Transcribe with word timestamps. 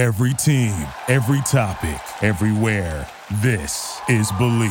Every 0.00 0.32
team, 0.32 0.86
every 1.08 1.42
topic, 1.42 2.00
everywhere. 2.22 3.06
This 3.42 4.00
is 4.08 4.32
Bleav. 4.32 4.70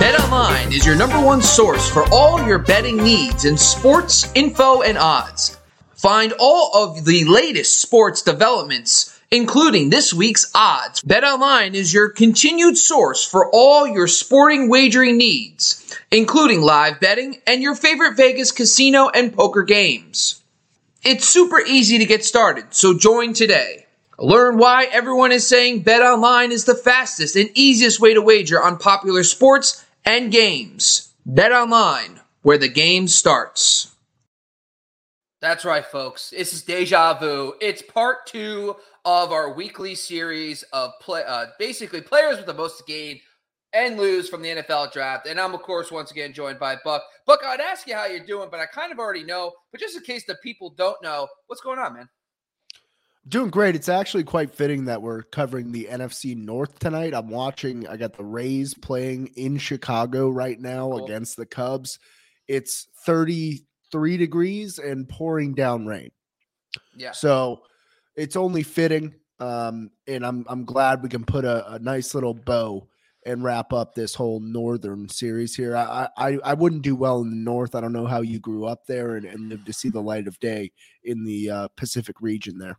BetOnline 0.00 0.72
is 0.72 0.84
your 0.84 0.96
number 0.96 1.20
one 1.24 1.40
source 1.40 1.88
for 1.88 2.06
all 2.10 2.44
your 2.44 2.58
betting 2.58 2.96
needs 2.96 3.44
in 3.44 3.56
sports, 3.56 4.32
info, 4.34 4.82
and 4.82 4.98
odds. 4.98 5.60
Find 5.94 6.34
all 6.40 6.72
of 6.74 7.04
the 7.04 7.24
latest 7.26 7.80
sports 7.80 8.20
developments, 8.20 9.19
including 9.30 9.90
this 9.90 10.12
week's 10.12 10.50
odds. 10.54 11.02
BetOnline 11.02 11.74
is 11.74 11.94
your 11.94 12.08
continued 12.08 12.76
source 12.76 13.24
for 13.24 13.48
all 13.52 13.86
your 13.86 14.08
sporting 14.08 14.68
wagering 14.68 15.16
needs, 15.16 15.96
including 16.10 16.62
live 16.62 16.98
betting 17.00 17.38
and 17.46 17.62
your 17.62 17.74
favorite 17.74 18.16
Vegas 18.16 18.50
casino 18.50 19.08
and 19.08 19.32
poker 19.32 19.62
games. 19.62 20.42
It's 21.02 21.28
super 21.28 21.60
easy 21.60 21.98
to 21.98 22.06
get 22.06 22.24
started, 22.24 22.74
so 22.74 22.96
join 22.98 23.32
today. 23.32 23.86
Learn 24.18 24.58
why 24.58 24.84
everyone 24.84 25.32
is 25.32 25.46
saying 25.46 25.84
BetOnline 25.84 26.50
is 26.50 26.66
the 26.66 26.74
fastest 26.74 27.36
and 27.36 27.48
easiest 27.54 28.00
way 28.00 28.12
to 28.12 28.20
wager 28.20 28.62
on 28.62 28.76
popular 28.76 29.22
sports 29.22 29.82
and 30.04 30.30
games. 30.30 31.10
BetOnline, 31.26 32.18
where 32.42 32.58
the 32.58 32.68
game 32.68 33.08
starts. 33.08 33.94
That's 35.40 35.64
right, 35.64 35.86
folks. 35.86 36.30
This 36.30 36.52
is 36.52 36.62
Deja 36.62 37.18
Vu. 37.18 37.54
It's 37.62 37.80
part 37.80 38.26
two 38.26 38.76
of 39.06 39.32
our 39.32 39.54
weekly 39.54 39.94
series 39.94 40.62
of 40.74 40.90
play, 41.00 41.24
uh, 41.26 41.46
basically 41.58 42.02
players 42.02 42.36
with 42.36 42.44
the 42.44 42.52
most 42.52 42.76
to 42.76 42.84
gain 42.84 43.20
and 43.72 43.96
lose 43.96 44.28
from 44.28 44.42
the 44.42 44.50
NFL 44.50 44.92
draft. 44.92 45.26
And 45.26 45.40
I'm, 45.40 45.54
of 45.54 45.62
course, 45.62 45.90
once 45.90 46.10
again 46.10 46.34
joined 46.34 46.58
by 46.58 46.76
Buck. 46.84 47.02
Buck, 47.26 47.40
I'd 47.42 47.60
ask 47.60 47.86
you 47.86 47.94
how 47.94 48.04
you're 48.04 48.26
doing, 48.26 48.48
but 48.50 48.60
I 48.60 48.66
kind 48.66 48.92
of 48.92 48.98
already 48.98 49.24
know. 49.24 49.52
But 49.72 49.80
just 49.80 49.96
in 49.96 50.02
case 50.02 50.26
the 50.26 50.36
people 50.42 50.74
don't 50.76 51.02
know, 51.02 51.26
what's 51.46 51.62
going 51.62 51.78
on, 51.78 51.94
man? 51.94 52.08
Doing 53.26 53.48
great. 53.48 53.74
It's 53.74 53.88
actually 53.88 54.24
quite 54.24 54.54
fitting 54.54 54.84
that 54.86 55.00
we're 55.00 55.22
covering 55.22 55.72
the 55.72 55.88
NFC 55.90 56.36
North 56.36 56.78
tonight. 56.80 57.14
I'm 57.14 57.30
watching, 57.30 57.88
I 57.88 57.96
got 57.96 58.12
the 58.14 58.24
Rays 58.24 58.74
playing 58.74 59.28
in 59.36 59.56
Chicago 59.56 60.28
right 60.28 60.60
now 60.60 60.90
cool. 60.90 61.06
against 61.06 61.38
the 61.38 61.46
Cubs. 61.46 61.98
It's 62.46 62.88
33 63.90 64.16
degrees 64.16 64.78
and 64.78 65.08
pouring 65.08 65.54
down 65.54 65.86
rain. 65.86 66.10
Yeah. 66.96 67.12
So 67.12 67.62
it's 68.16 68.36
only 68.36 68.62
fitting. 68.62 69.14
Um, 69.38 69.90
and 70.06 70.24
I'm 70.24 70.44
I'm 70.48 70.64
glad 70.64 71.02
we 71.02 71.08
can 71.08 71.24
put 71.24 71.44
a, 71.44 71.74
a 71.74 71.78
nice 71.78 72.14
little 72.14 72.34
bow 72.34 72.86
and 73.24 73.42
wrap 73.42 73.72
up 73.72 73.94
this 73.94 74.14
whole 74.14 74.40
northern 74.40 75.08
series 75.08 75.54
here. 75.54 75.76
I, 75.76 76.08
I 76.16 76.38
I 76.44 76.54
wouldn't 76.54 76.82
do 76.82 76.94
well 76.94 77.22
in 77.22 77.30
the 77.30 77.36
north. 77.36 77.74
I 77.74 77.80
don't 77.80 77.92
know 77.92 78.06
how 78.06 78.20
you 78.20 78.38
grew 78.38 78.66
up 78.66 78.86
there 78.86 79.16
and, 79.16 79.24
and 79.24 79.48
lived 79.48 79.66
to 79.66 79.72
see 79.72 79.88
the 79.88 80.02
light 80.02 80.26
of 80.26 80.38
day 80.40 80.72
in 81.04 81.24
the 81.24 81.50
uh, 81.50 81.68
Pacific 81.76 82.20
region 82.20 82.58
there. 82.58 82.78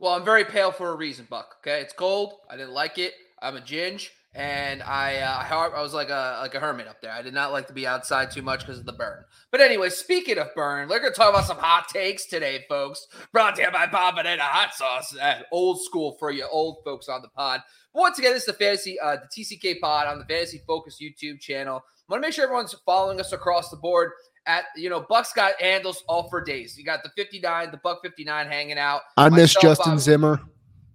Well, 0.00 0.12
I'm 0.12 0.24
very 0.24 0.44
pale 0.44 0.72
for 0.72 0.90
a 0.90 0.96
reason, 0.96 1.26
Buck. 1.30 1.56
Okay, 1.60 1.80
it's 1.80 1.94
cold. 1.94 2.34
I 2.50 2.56
didn't 2.56 2.74
like 2.74 2.98
it. 2.98 3.14
I'm 3.40 3.56
a 3.56 3.60
ginge, 3.60 4.08
and 4.36 4.82
I 4.82 5.16
uh, 5.16 5.70
I 5.74 5.80
was 5.80 5.94
like 5.94 6.10
a 6.10 6.38
like 6.42 6.54
a 6.54 6.60
hermit 6.60 6.86
up 6.86 7.00
there. 7.00 7.10
I 7.10 7.22
did 7.22 7.32
not 7.32 7.52
like 7.52 7.66
to 7.68 7.72
be 7.72 7.86
outside 7.86 8.30
too 8.30 8.42
much 8.42 8.60
because 8.60 8.78
of 8.78 8.84
the 8.84 8.92
burn. 8.92 9.24
But 9.50 9.62
anyway, 9.62 9.88
speaking 9.88 10.36
of 10.36 10.54
burn, 10.54 10.88
we're 10.88 11.00
gonna 11.00 11.14
talk 11.14 11.30
about 11.30 11.46
some 11.46 11.56
hot 11.56 11.88
takes 11.88 12.26
today, 12.26 12.66
folks. 12.68 13.06
Brought 13.32 13.56
to 13.56 13.62
you 13.62 13.70
by 13.70 13.86
Bob 13.86 14.18
and 14.18 14.40
Hot 14.40 14.74
Sauce. 14.74 15.10
That 15.12 15.46
old 15.52 15.82
school 15.82 16.16
for 16.18 16.30
you 16.30 16.46
old 16.50 16.78
folks 16.84 17.08
on 17.08 17.22
the 17.22 17.28
pod. 17.28 17.62
But 17.94 18.00
once 18.00 18.18
again, 18.18 18.34
this 18.34 18.42
is 18.42 18.46
the 18.46 18.52
fantasy 18.52 19.00
uh, 19.00 19.16
the 19.16 19.42
TCK 19.42 19.80
pod 19.80 20.06
on 20.06 20.18
the 20.18 20.26
Fantasy 20.26 20.60
Focus 20.66 20.98
YouTube 21.00 21.40
channel. 21.40 21.82
I 22.08 22.12
want 22.12 22.22
to 22.22 22.26
make 22.28 22.34
sure 22.34 22.44
everyone's 22.44 22.74
following 22.84 23.18
us 23.18 23.32
across 23.32 23.70
the 23.70 23.76
board 23.78 24.12
at 24.44 24.64
you 24.76 24.90
know 24.90 25.00
Buck's 25.08 25.32
got 25.32 25.60
handles 25.62 26.04
all 26.08 26.28
for 26.28 26.44
days. 26.44 26.76
You 26.76 26.84
got 26.84 27.02
the 27.02 27.10
59, 27.16 27.70
the 27.70 27.78
Buck 27.78 28.02
59 28.02 28.48
hanging 28.48 28.78
out. 28.78 29.00
I 29.16 29.30
miss 29.30 29.54
Justin 29.54 29.94
I, 29.94 29.96
Zimmer. 29.96 30.40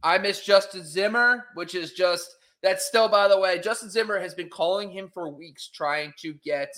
I 0.03 0.19
miss 0.19 0.45
Justin 0.45 0.83
Zimmer, 0.85 1.45
which 1.55 1.73
is 1.73 1.93
just 1.93 2.35
that's 2.63 2.85
still 2.85 3.07
by 3.07 3.27
the 3.27 3.39
way, 3.39 3.59
Justin 3.59 3.89
Zimmer 3.89 4.19
has 4.19 4.33
been 4.33 4.49
calling 4.49 4.91
him 4.91 5.09
for 5.13 5.29
weeks 5.29 5.69
trying 5.69 6.13
to 6.19 6.33
get 6.43 6.69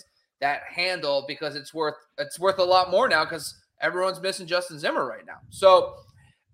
that 0.41 0.61
handle 0.69 1.25
because 1.27 1.55
it's 1.55 1.73
worth 1.73 1.95
it's 2.17 2.39
worth 2.39 2.59
a 2.59 2.63
lot 2.63 2.91
more 2.91 3.07
now 3.07 3.23
because 3.23 3.55
everyone's 3.81 4.21
missing 4.21 4.47
Justin 4.47 4.79
Zimmer 4.79 5.05
right 5.05 5.25
now. 5.25 5.37
So 5.49 5.95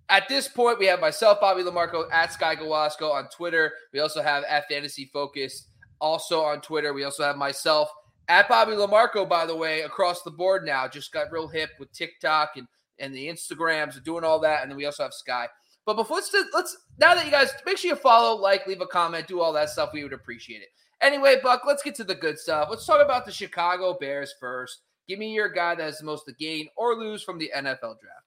at 0.09 0.28
this 0.28 0.47
point, 0.47 0.79
we 0.79 0.88
have 0.88 1.00
myself, 1.00 1.39
Bobby 1.39 1.62
LaMarco, 1.62 2.06
at 2.12 2.34
Sky 2.34 2.56
Gawasco 2.56 3.12
on 3.12 3.29
Twitter. 3.29 3.72
We 3.94 4.00
also 4.00 4.23
have 4.23 4.44
at 4.45 4.68
Fantasy 4.68 5.09
Focus 5.13 5.68
also 6.01 6.41
on 6.41 6.62
Twitter. 6.62 6.94
We 6.94 7.03
also 7.03 7.23
have 7.23 7.35
myself 7.38 7.89
at 8.29 8.47
Bobby 8.47 8.73
LaMarco, 8.73 9.28
by 9.28 9.45
the 9.45 9.56
way, 9.56 9.81
across 9.81 10.22
the 10.22 10.31
board 10.31 10.63
now, 10.63 10.88
just 10.88 11.12
got 11.12 11.31
real 11.31 11.47
hip 11.47 11.72
with 11.79 11.91
TikTok 11.91 12.51
and 12.56 12.68
and 13.00 13.13
the 13.13 13.28
Instagrams 13.28 13.95
and 13.95 14.03
doing 14.03 14.23
all 14.23 14.39
that. 14.41 14.62
And 14.62 14.69
then 14.69 14.78
we 14.78 14.85
also 14.85 15.03
have 15.03 15.13
Sky. 15.13 15.47
But 15.89 16.03
before 16.03 16.17
let's 16.17 16.33
let's 16.53 16.77
now 17.00 17.16
that 17.16 17.25
you 17.25 17.31
guys 17.31 17.51
make 17.66 17.77
sure 17.77 17.89
you 17.89 17.95
follow, 17.95 18.39
like, 18.39 18.67
leave 18.67 18.81
a 18.81 18.88
comment, 18.88 19.27
do 19.27 19.41
all 19.41 19.53
that 19.53 19.69
stuff. 19.69 19.91
We 19.94 20.03
would 20.03 20.13
appreciate 20.13 20.61
it. 20.61 20.69
Anyway, 21.01 21.38
Buck, 21.41 21.63
let's 21.66 21.81
get 21.81 21.95
to 21.95 22.03
the 22.03 22.16
good 22.16 22.38
stuff. 22.38 22.67
Let's 22.69 22.85
talk 22.85 23.03
about 23.03 23.25
the 23.25 23.31
Chicago 23.31 23.97
Bears 24.00 24.33
first. 24.39 24.81
Give 25.07 25.17
me 25.17 25.33
your 25.33 25.50
guy 25.50 25.75
that 25.75 25.83
has 25.83 26.00
the 26.00 26.05
most 26.05 26.25
to 26.25 26.33
gain 26.33 26.67
or 26.75 26.95
lose 26.95 27.23
from 27.23 27.39
the 27.39 27.51
NFL 27.55 28.00
draft. 28.00 28.25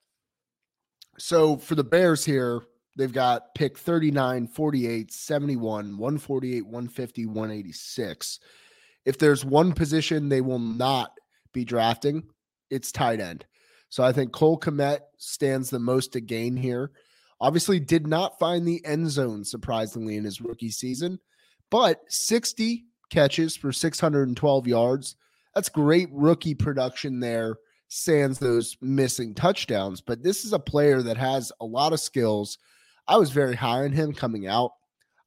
So 1.18 1.56
for 1.56 1.74
the 1.74 1.84
Bears 1.84 2.24
here, 2.24 2.62
they've 2.96 3.12
got 3.12 3.54
pick 3.54 3.78
39, 3.78 4.48
48, 4.48 5.12
71, 5.12 5.98
148, 5.98 6.62
150, 6.62 7.26
186 7.26 8.40
if 9.04 9.18
there's 9.18 9.44
one 9.44 9.72
position 9.72 10.28
they 10.28 10.40
will 10.40 10.58
not 10.58 11.12
be 11.52 11.64
drafting, 11.64 12.24
it's 12.70 12.92
tight 12.92 13.20
end. 13.20 13.44
So 13.88 14.02
I 14.02 14.12
think 14.12 14.32
Cole 14.32 14.58
Kmet 14.58 15.00
stands 15.18 15.70
the 15.70 15.78
most 15.78 16.12
to 16.12 16.20
gain 16.20 16.56
here. 16.56 16.92
Obviously, 17.42 17.78
did 17.78 18.06
not 18.06 18.38
find 18.38 18.66
the 18.66 18.82
end 18.86 19.10
zone 19.10 19.44
surprisingly 19.44 20.16
in 20.16 20.25
his 20.25 20.41
rookie 20.41 20.70
season, 20.70 21.19
but 21.70 22.00
60 22.08 22.84
catches 23.10 23.54
for 23.54 23.72
612 23.72 24.66
yards. 24.66 25.16
That's 25.54 25.69
great 25.69 26.08
rookie 26.10 26.54
production 26.54 27.20
there. 27.20 27.56
Sans 27.88 28.38
those 28.38 28.78
missing 28.80 29.34
touchdowns, 29.34 30.00
but 30.00 30.22
this 30.22 30.47
is 30.47 30.54
a 30.54 30.58
player 30.58 31.03
that 31.03 31.19
has 31.19 31.53
a 31.60 31.66
lot 31.66 31.92
of 31.92 32.00
skills. 32.00 32.56
I 33.06 33.19
was 33.19 33.30
very 33.30 33.54
high 33.54 33.84
on 33.84 33.92
him 33.92 34.14
coming 34.14 34.47
out. 34.47 34.70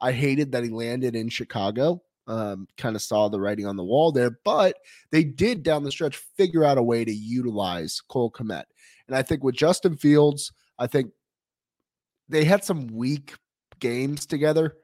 I 0.01 0.11
hated 0.11 0.51
that 0.53 0.63
he 0.63 0.71
landed 0.71 1.15
in 1.15 1.29
Chicago 1.29 2.01
um, 2.27 2.67
kind 2.77 2.95
of 2.95 3.01
saw 3.01 3.27
the 3.27 3.39
writing 3.39 3.65
on 3.65 3.75
the 3.75 3.83
wall 3.83 4.11
there, 4.11 4.39
but 4.43 4.77
they 5.11 5.23
did 5.23 5.63
down 5.63 5.83
the 5.83 5.91
stretch 5.91 6.17
figure 6.37 6.63
out 6.63 6.77
a 6.77 6.83
way 6.83 7.05
to 7.05 7.11
utilize 7.11 8.01
Cole 8.01 8.31
Kmet. 8.31 8.63
And 9.07 9.15
I 9.15 9.21
think 9.21 9.43
with 9.43 9.55
Justin 9.55 9.95
Fields, 9.95 10.51
I 10.79 10.87
think 10.87 11.11
they 12.29 12.45
had 12.45 12.63
some 12.63 12.87
weak 12.87 13.33
games 13.79 14.25
together, 14.25 14.75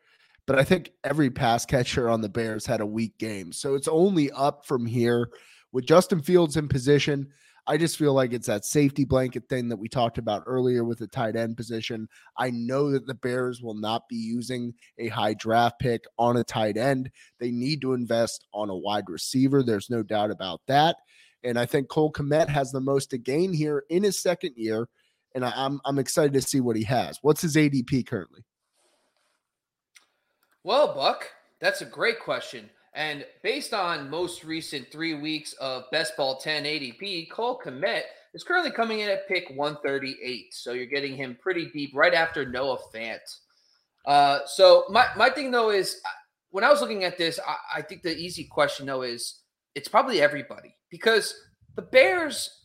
but 0.47 0.57
I 0.59 0.63
think 0.63 0.91
every 1.03 1.29
pass 1.29 1.65
catcher 1.65 2.09
on 2.09 2.21
the 2.21 2.29
Bears 2.29 2.65
had 2.65 2.81
a 2.81 2.85
weak 2.85 3.17
game. 3.17 3.51
So 3.51 3.75
it's 3.75 3.87
only 3.87 4.31
up 4.31 4.65
from 4.65 4.85
here 4.85 5.29
with 5.71 5.85
Justin 5.85 6.21
Fields 6.21 6.57
in 6.57 6.67
position. 6.67 7.27
I 7.67 7.77
just 7.77 7.97
feel 7.97 8.13
like 8.13 8.33
it's 8.33 8.47
that 8.47 8.65
safety 8.65 9.05
blanket 9.05 9.43
thing 9.47 9.69
that 9.69 9.77
we 9.77 9.87
talked 9.87 10.17
about 10.17 10.43
earlier 10.47 10.83
with 10.83 10.97
the 10.97 11.07
tight 11.07 11.35
end 11.35 11.57
position. 11.57 12.07
I 12.35 12.49
know 12.49 12.91
that 12.91 13.05
the 13.05 13.13
Bears 13.13 13.61
will 13.61 13.75
not 13.75 14.09
be 14.09 14.15
using 14.15 14.73
a 14.97 15.09
high 15.09 15.35
draft 15.35 15.79
pick 15.79 16.03
on 16.17 16.37
a 16.37 16.43
tight 16.43 16.75
end. 16.75 17.11
They 17.39 17.51
need 17.51 17.81
to 17.81 17.93
invest 17.93 18.47
on 18.53 18.69
a 18.69 18.75
wide 18.75 19.09
receiver. 19.09 19.61
There's 19.61 19.91
no 19.91 20.01
doubt 20.01 20.31
about 20.31 20.61
that. 20.67 20.97
And 21.43 21.57
I 21.57 21.65
think 21.65 21.87
Cole 21.87 22.11
Kmet 22.11 22.49
has 22.49 22.71
the 22.71 22.81
most 22.81 23.11
to 23.11 23.17
gain 23.17 23.53
here 23.53 23.83
in 23.89 24.03
his 24.03 24.21
second 24.21 24.53
year. 24.55 24.87
And 25.33 25.45
I'm 25.45 25.79
I'm 25.85 25.99
excited 25.99 26.33
to 26.33 26.41
see 26.41 26.59
what 26.59 26.75
he 26.75 26.83
has. 26.83 27.19
What's 27.21 27.41
his 27.41 27.55
ADP 27.55 28.05
currently? 28.07 28.43
Well, 30.63 30.93
Buck, 30.93 31.27
that's 31.59 31.81
a 31.81 31.85
great 31.85 32.19
question. 32.19 32.69
And 32.93 33.25
based 33.41 33.73
on 33.73 34.09
most 34.09 34.43
recent 34.43 34.91
three 34.91 35.13
weeks 35.13 35.53
of 35.53 35.83
Best 35.91 36.17
Ball 36.17 36.37
10 36.37 36.65
ADP, 36.65 37.31
Cole 37.31 37.59
Kmet 37.63 38.03
is 38.33 38.43
currently 38.43 38.71
coming 38.71 38.99
in 38.99 39.09
at 39.09 39.27
pick 39.27 39.49
138. 39.55 40.53
So 40.53 40.73
you're 40.73 40.85
getting 40.85 41.15
him 41.15 41.37
pretty 41.41 41.69
deep 41.71 41.91
right 41.95 42.13
after 42.13 42.45
Noah 42.45 42.79
Fant. 42.93 43.19
Uh, 44.05 44.39
so 44.45 44.85
my, 44.89 45.07
my 45.15 45.29
thing 45.29 45.51
though 45.51 45.71
is 45.71 46.01
uh, 46.05 46.09
when 46.49 46.63
I 46.63 46.69
was 46.69 46.81
looking 46.81 47.03
at 47.05 47.17
this, 47.17 47.39
I, 47.47 47.79
I 47.79 47.81
think 47.81 48.03
the 48.03 48.15
easy 48.15 48.43
question 48.43 48.85
though 48.85 49.03
is 49.03 49.41
it's 49.73 49.87
probably 49.87 50.21
everybody 50.21 50.75
because 50.89 51.33
the 51.75 51.81
Bears 51.81 52.60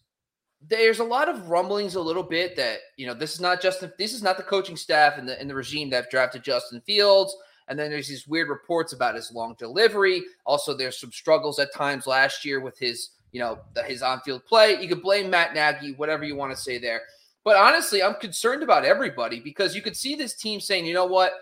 there's 0.69 0.99
a 0.99 1.05
lot 1.05 1.29
of 1.29 1.49
rumblings 1.49 1.95
a 1.95 2.01
little 2.01 2.23
bit 2.23 2.57
that 2.57 2.79
you 2.97 3.07
know 3.07 3.15
this 3.15 3.35
is 3.35 3.41
not 3.41 3.61
just 3.61 3.85
this 3.99 4.13
is 4.13 4.23
not 4.23 4.37
the 4.37 4.43
coaching 4.43 4.77
staff 4.77 5.19
and 5.19 5.29
the 5.29 5.39
and 5.41 5.49
the 5.49 5.55
regime 5.55 5.91
that 5.91 6.11
drafted 6.11 6.43
Justin 6.43 6.81
Fields. 6.87 7.37
And 7.69 7.79
then 7.79 7.91
there's 7.91 8.07
these 8.07 8.29
weird 8.29 8.49
reports 8.49 8.93
about 8.93 9.17
his 9.17 9.33
long 9.33 9.57
delivery. 9.59 10.23
Also, 10.45 10.77
there's 10.77 11.01
some 11.01 11.11
struggles 11.11 11.59
at 11.59 11.75
times 11.75 12.07
last 12.07 12.45
year 12.45 12.61
with 12.61 12.79
his, 12.79 13.11
you 13.33 13.41
know, 13.41 13.59
his 13.87 14.03
on-field 14.03 14.45
play. 14.47 14.81
You 14.81 14.87
could 14.87 15.03
blame 15.03 15.31
Matt 15.31 15.53
Nagy, 15.53 15.93
whatever 15.95 16.23
you 16.23 16.37
want 16.37 16.55
to 16.55 16.57
say 16.57 16.79
there. 16.79 17.03
But 17.43 17.57
honestly, 17.57 18.05
I'm 18.05 18.15
concerned 18.15 18.63
about 18.63 18.85
everybody 18.85 19.41
because 19.41 19.75
you 19.75 19.83
could 19.83 19.97
see 19.97 20.15
this 20.15 20.35
team 20.35 20.61
saying, 20.61 20.87
you 20.87 20.95
know 20.95 21.07
what, 21.07 21.33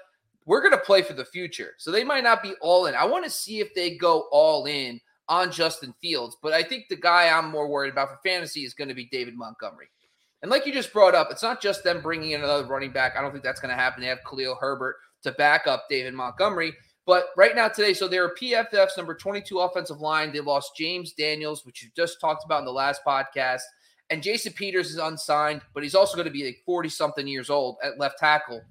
we're 0.47 0.61
going 0.61 0.73
to 0.73 0.79
play 0.79 1.03
for 1.03 1.12
the 1.12 1.25
future. 1.25 1.75
So 1.76 1.91
they 1.91 2.05
might 2.05 2.25
not 2.25 2.43
be 2.43 2.55
all 2.61 2.87
in. 2.87 2.94
I 2.94 3.05
want 3.05 3.25
to 3.25 3.31
see 3.31 3.61
if 3.61 3.75
they 3.75 3.97
go 3.97 4.26
all 4.31 4.67
in 4.67 5.00
on 5.29 5.50
Justin 5.50 5.94
Fields. 6.00 6.37
But 6.43 6.53
I 6.53 6.62
think 6.62 6.85
the 6.88 6.97
guy 6.97 7.29
I'm 7.29 7.50
more 7.50 7.69
worried 7.69 7.93
about 7.93 8.11
for 8.11 8.19
fantasy 8.25 8.65
is 8.65 8.75
going 8.75 8.88
to 8.88 8.94
be 8.94 9.06
David 9.06 9.37
Montgomery. 9.37 9.88
And 10.43 10.50
like 10.50 10.67
you 10.67 10.73
just 10.73 10.93
brought 10.93 11.15
up, 11.15 11.29
it's 11.31 11.43
not 11.43 11.62
just 11.62 11.85
them 11.85 12.03
bringing 12.03 12.32
in 12.32 12.43
another 12.43 12.67
running 12.67 12.93
back. 12.93 13.15
I 13.17 13.23
don't 13.23 13.32
think 13.32 13.44
that's 13.44 13.61
going 13.61 13.75
to 13.75 13.81
happen. 13.81 14.03
They 14.03 14.09
have 14.09 14.19
Khalil 14.29 14.56
Herbert 14.61 14.97
to 15.23 15.32
back 15.32 15.67
up 15.67 15.87
David 15.88 16.12
Montgomery. 16.12 16.75
But 17.06 17.29
right 17.37 17.55
now, 17.55 17.69
today, 17.69 17.94
so 17.94 18.09
they're 18.09 18.35
PFF's 18.35 18.97
number 18.97 19.15
22 19.15 19.59
offensive 19.59 20.00
line. 20.00 20.32
They 20.32 20.41
lost 20.41 20.76
James 20.76 21.12
Daniels, 21.12 21.65
which 21.67 21.82
you 21.82 21.91
just 21.97 22.21
talked 22.21 22.44
about 22.44 22.61
in 22.61 22.65
the 22.65 22.73
last 22.73 23.03
podcast. 23.06 23.61
And 24.11 24.23
Jason 24.23 24.53
Peters 24.53 24.91
is 24.91 24.99
unsigned, 24.99 25.62
but 25.73 25.82
he's 25.82 25.94
also 25.94 26.15
going 26.15 26.26
to 26.26 26.32
be 26.32 26.44
like 26.44 26.62
40 26.67 26.88
something 26.91 27.26
years 27.26 27.50
old 27.50 27.76
at 27.82 27.99
left 27.99 28.19
tackle. 28.19 28.62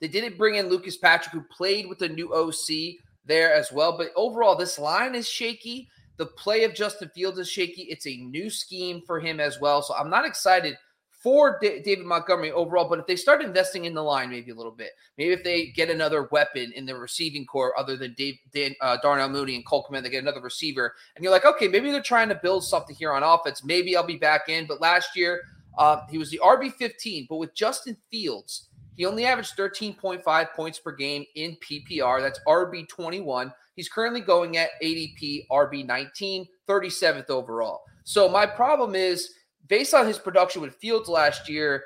They 0.00 0.08
didn't 0.08 0.36
bring 0.36 0.56
in 0.56 0.68
Lucas 0.68 0.98
Patrick, 0.98 1.32
who 1.32 1.42
played 1.50 1.86
with 1.88 1.98
the 1.98 2.08
new 2.08 2.34
OC 2.34 2.96
there 3.26 3.52
as 3.52 3.72
well. 3.72 3.96
But 3.96 4.08
overall, 4.16 4.56
this 4.56 4.78
line 4.78 5.14
is 5.14 5.28
shaky. 5.28 5.88
The 6.16 6.26
play 6.26 6.64
of 6.64 6.74
Justin 6.74 7.10
Fields 7.14 7.38
is 7.38 7.50
shaky. 7.50 7.82
It's 7.82 8.06
a 8.06 8.16
new 8.16 8.50
scheme 8.50 9.02
for 9.06 9.18
him 9.18 9.40
as 9.40 9.60
well. 9.60 9.82
So 9.82 9.94
I'm 9.94 10.10
not 10.10 10.24
excited 10.24 10.76
for 11.24 11.58
D- 11.58 11.80
David 11.82 12.04
Montgomery 12.04 12.52
overall. 12.52 12.86
But 12.86 12.98
if 12.98 13.06
they 13.06 13.16
start 13.16 13.42
investing 13.42 13.86
in 13.86 13.94
the 13.94 14.02
line 14.02 14.30
maybe 14.30 14.50
a 14.50 14.54
little 14.54 14.70
bit, 14.70 14.90
maybe 15.16 15.32
if 15.32 15.42
they 15.42 15.68
get 15.68 15.88
another 15.88 16.28
weapon 16.30 16.70
in 16.72 16.84
the 16.84 16.94
receiving 16.94 17.46
core 17.46 17.76
other 17.78 17.96
than 17.96 18.12
Dave, 18.12 18.36
Dan, 18.52 18.74
uh, 18.82 18.98
Darnell 19.02 19.30
Mooney 19.30 19.56
and 19.56 19.66
Cole 19.66 19.86
Kmet, 19.90 20.02
they 20.02 20.10
get 20.10 20.22
another 20.22 20.42
receiver, 20.42 20.94
and 21.16 21.24
you're 21.24 21.32
like, 21.32 21.46
okay, 21.46 21.66
maybe 21.66 21.90
they're 21.90 22.02
trying 22.02 22.28
to 22.28 22.34
build 22.34 22.62
something 22.62 22.94
here 22.94 23.10
on 23.10 23.22
offense. 23.22 23.64
Maybe 23.64 23.96
I'll 23.96 24.06
be 24.06 24.18
back 24.18 24.50
in. 24.50 24.66
But 24.66 24.82
last 24.82 25.16
year, 25.16 25.40
uh, 25.78 26.02
he 26.10 26.18
was 26.18 26.30
the 26.30 26.40
RB 26.44 26.72
15. 26.74 27.26
But 27.28 27.36
with 27.36 27.54
Justin 27.54 27.96
Fields, 28.10 28.68
he 28.96 29.06
only 29.06 29.26
averaged 29.26 29.56
13.5 29.56 30.52
points 30.52 30.78
per 30.78 30.92
game 30.92 31.24
in 31.34 31.56
PPR. 31.56 32.20
That's 32.20 32.40
RB 32.46 32.88
21. 32.88 33.52
He's 33.76 33.88
currently 33.88 34.20
going 34.20 34.56
at 34.56 34.70
ADP 34.82 35.46
RB 35.50 35.84
19, 35.84 36.46
37th 36.68 37.30
overall. 37.30 37.82
So 38.04 38.28
my 38.28 38.46
problem 38.46 38.94
is 38.94 39.34
based 39.68 39.94
on 39.94 40.06
his 40.06 40.18
production 40.18 40.62
with 40.62 40.74
Fields 40.76 41.08
last 41.08 41.48
year, 41.48 41.82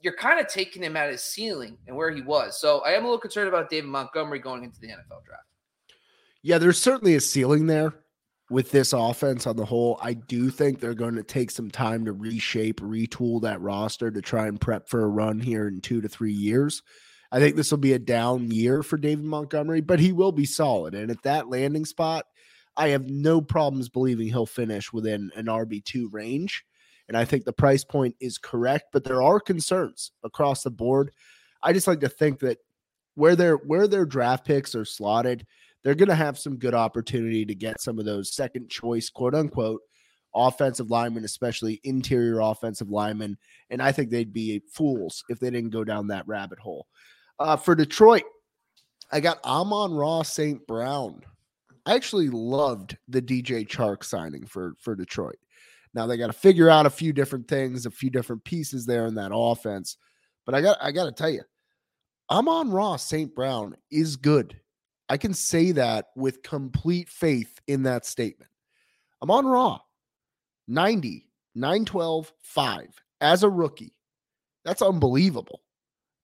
you're 0.00 0.16
kind 0.16 0.40
of 0.40 0.46
taking 0.46 0.82
him 0.82 0.96
at 0.96 1.10
his 1.10 1.22
ceiling 1.22 1.76
and 1.86 1.96
where 1.96 2.10
he 2.10 2.22
was. 2.22 2.60
So 2.60 2.80
I 2.80 2.90
am 2.90 3.02
a 3.02 3.06
little 3.06 3.18
concerned 3.18 3.48
about 3.48 3.68
David 3.68 3.90
Montgomery 3.90 4.38
going 4.38 4.64
into 4.64 4.80
the 4.80 4.88
NFL 4.88 5.24
draft. 5.26 5.42
Yeah, 6.42 6.58
there's 6.58 6.80
certainly 6.80 7.16
a 7.16 7.20
ceiling 7.20 7.66
there 7.66 7.94
with 8.50 8.70
this 8.70 8.92
offense 8.92 9.46
on 9.46 9.56
the 9.56 9.64
whole. 9.64 9.98
I 10.02 10.14
do 10.14 10.50
think 10.50 10.80
they're 10.80 10.94
going 10.94 11.16
to 11.16 11.22
take 11.22 11.50
some 11.50 11.70
time 11.70 12.04
to 12.04 12.12
reshape, 12.12 12.80
retool 12.80 13.42
that 13.42 13.60
roster 13.60 14.10
to 14.10 14.22
try 14.22 14.46
and 14.46 14.60
prep 14.60 14.88
for 14.88 15.02
a 15.02 15.08
run 15.08 15.40
here 15.40 15.68
in 15.68 15.80
two 15.80 16.00
to 16.00 16.08
three 16.08 16.32
years. 16.32 16.82
I 17.30 17.40
think 17.40 17.56
this 17.56 17.70
will 17.70 17.78
be 17.78 17.92
a 17.92 17.98
down 17.98 18.50
year 18.50 18.82
for 18.82 18.96
David 18.96 19.26
Montgomery, 19.26 19.82
but 19.82 20.00
he 20.00 20.12
will 20.12 20.32
be 20.32 20.46
solid. 20.46 20.94
And 20.94 21.10
at 21.10 21.22
that 21.24 21.48
landing 21.48 21.84
spot, 21.84 22.24
I 22.76 22.88
have 22.88 23.10
no 23.10 23.40
problems 23.40 23.88
believing 23.88 24.28
he'll 24.28 24.46
finish 24.46 24.92
within 24.92 25.30
an 25.36 25.46
RB2 25.46 26.06
range. 26.10 26.64
And 27.08 27.16
I 27.16 27.24
think 27.24 27.44
the 27.44 27.52
price 27.52 27.84
point 27.84 28.16
is 28.20 28.38
correct, 28.38 28.86
but 28.92 29.04
there 29.04 29.22
are 29.22 29.40
concerns 29.40 30.12
across 30.22 30.62
the 30.62 30.70
board. 30.70 31.10
I 31.62 31.72
just 31.72 31.86
like 31.86 32.00
to 32.00 32.08
think 32.08 32.38
that 32.40 32.58
where 33.14 33.34
their 33.34 33.56
where 33.56 33.88
their 33.88 34.06
draft 34.06 34.46
picks 34.46 34.74
are 34.74 34.84
slotted, 34.84 35.44
they're 35.82 35.94
going 35.94 36.08
to 36.08 36.14
have 36.14 36.38
some 36.38 36.56
good 36.56 36.74
opportunity 36.74 37.44
to 37.44 37.54
get 37.54 37.80
some 37.80 37.98
of 37.98 38.04
those 38.04 38.34
second 38.34 38.68
choice, 38.68 39.08
quote 39.10 39.34
unquote, 39.34 39.80
offensive 40.34 40.90
linemen, 40.90 41.24
especially 41.24 41.80
interior 41.84 42.40
offensive 42.40 42.90
linemen. 42.90 43.36
And 43.70 43.82
I 43.82 43.92
think 43.92 44.10
they'd 44.10 44.32
be 44.32 44.62
fools 44.72 45.24
if 45.28 45.38
they 45.38 45.50
didn't 45.50 45.70
go 45.70 45.84
down 45.84 46.08
that 46.08 46.26
rabbit 46.26 46.58
hole. 46.58 46.86
Uh, 47.38 47.56
for 47.56 47.74
Detroit, 47.74 48.24
I 49.10 49.20
got 49.20 49.42
Amon-Ra 49.44 50.22
St. 50.22 50.66
Brown. 50.66 51.22
I 51.86 51.94
actually 51.94 52.28
loved 52.28 52.96
the 53.08 53.22
DJ 53.22 53.66
Chark 53.66 54.04
signing 54.04 54.44
for 54.44 54.74
for 54.78 54.94
Detroit. 54.94 55.38
Now 55.94 56.06
they 56.06 56.18
got 56.18 56.26
to 56.26 56.34
figure 56.34 56.68
out 56.68 56.84
a 56.84 56.90
few 56.90 57.12
different 57.12 57.48
things, 57.48 57.86
a 57.86 57.90
few 57.90 58.10
different 58.10 58.44
pieces 58.44 58.84
there 58.84 59.06
in 59.06 59.14
that 59.14 59.30
offense. 59.32 59.96
But 60.44 60.54
I 60.54 60.60
got 60.60 60.76
I 60.82 60.92
got 60.92 61.04
to 61.04 61.12
tell 61.12 61.30
you, 61.30 61.42
Amon-Ra 62.30 62.96
St. 62.96 63.34
Brown 63.34 63.74
is 63.90 64.16
good. 64.16 64.60
I 65.08 65.16
can 65.16 65.34
say 65.34 65.72
that 65.72 66.06
with 66.16 66.42
complete 66.42 67.08
faith 67.08 67.60
in 67.66 67.84
that 67.84 68.04
statement. 68.04 68.50
Amon-Ra, 69.22 69.78
90, 70.68 71.28
912, 71.54 72.32
5 72.40 72.86
as 73.20 73.42
a 73.42 73.50
rookie. 73.50 73.94
That's 74.64 74.82
unbelievable. 74.82 75.62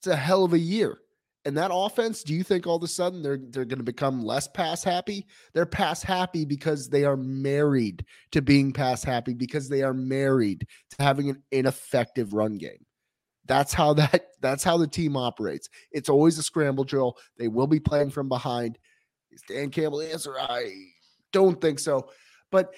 It's 0.00 0.06
a 0.06 0.16
hell 0.16 0.44
of 0.44 0.52
a 0.52 0.58
year. 0.58 0.98
And 1.46 1.56
that 1.58 1.70
offense, 1.72 2.22
do 2.22 2.34
you 2.34 2.42
think 2.42 2.66
all 2.66 2.76
of 2.76 2.82
a 2.82 2.88
sudden 2.88 3.22
they're 3.22 3.38
they're 3.38 3.66
going 3.66 3.78
to 3.78 3.84
become 3.84 4.22
less 4.22 4.48
pass 4.48 4.82
happy? 4.82 5.26
They're 5.52 5.66
pass 5.66 6.02
happy 6.02 6.46
because 6.46 6.88
they 6.88 7.04
are 7.04 7.18
married 7.18 8.06
to 8.32 8.40
being 8.40 8.72
pass 8.72 9.04
happy 9.04 9.34
because 9.34 9.68
they 9.68 9.82
are 9.82 9.92
married 9.92 10.66
to 10.90 11.02
having 11.02 11.28
an 11.28 11.42
ineffective 11.52 12.32
run 12.32 12.56
game. 12.56 12.86
That's 13.46 13.72
how 13.72 13.94
that 13.94 14.26
that's 14.40 14.64
how 14.64 14.76
the 14.76 14.86
team 14.86 15.16
operates. 15.16 15.68
It's 15.92 16.08
always 16.08 16.38
a 16.38 16.42
scramble 16.42 16.84
drill. 16.84 17.16
They 17.38 17.48
will 17.48 17.66
be 17.66 17.80
playing 17.80 18.10
from 18.10 18.28
behind. 18.28 18.78
Is 19.30 19.42
Dan 19.48 19.70
Campbell 19.70 20.00
answer? 20.00 20.38
I 20.38 20.72
don't 21.32 21.60
think 21.60 21.78
so. 21.78 22.10
But 22.52 22.74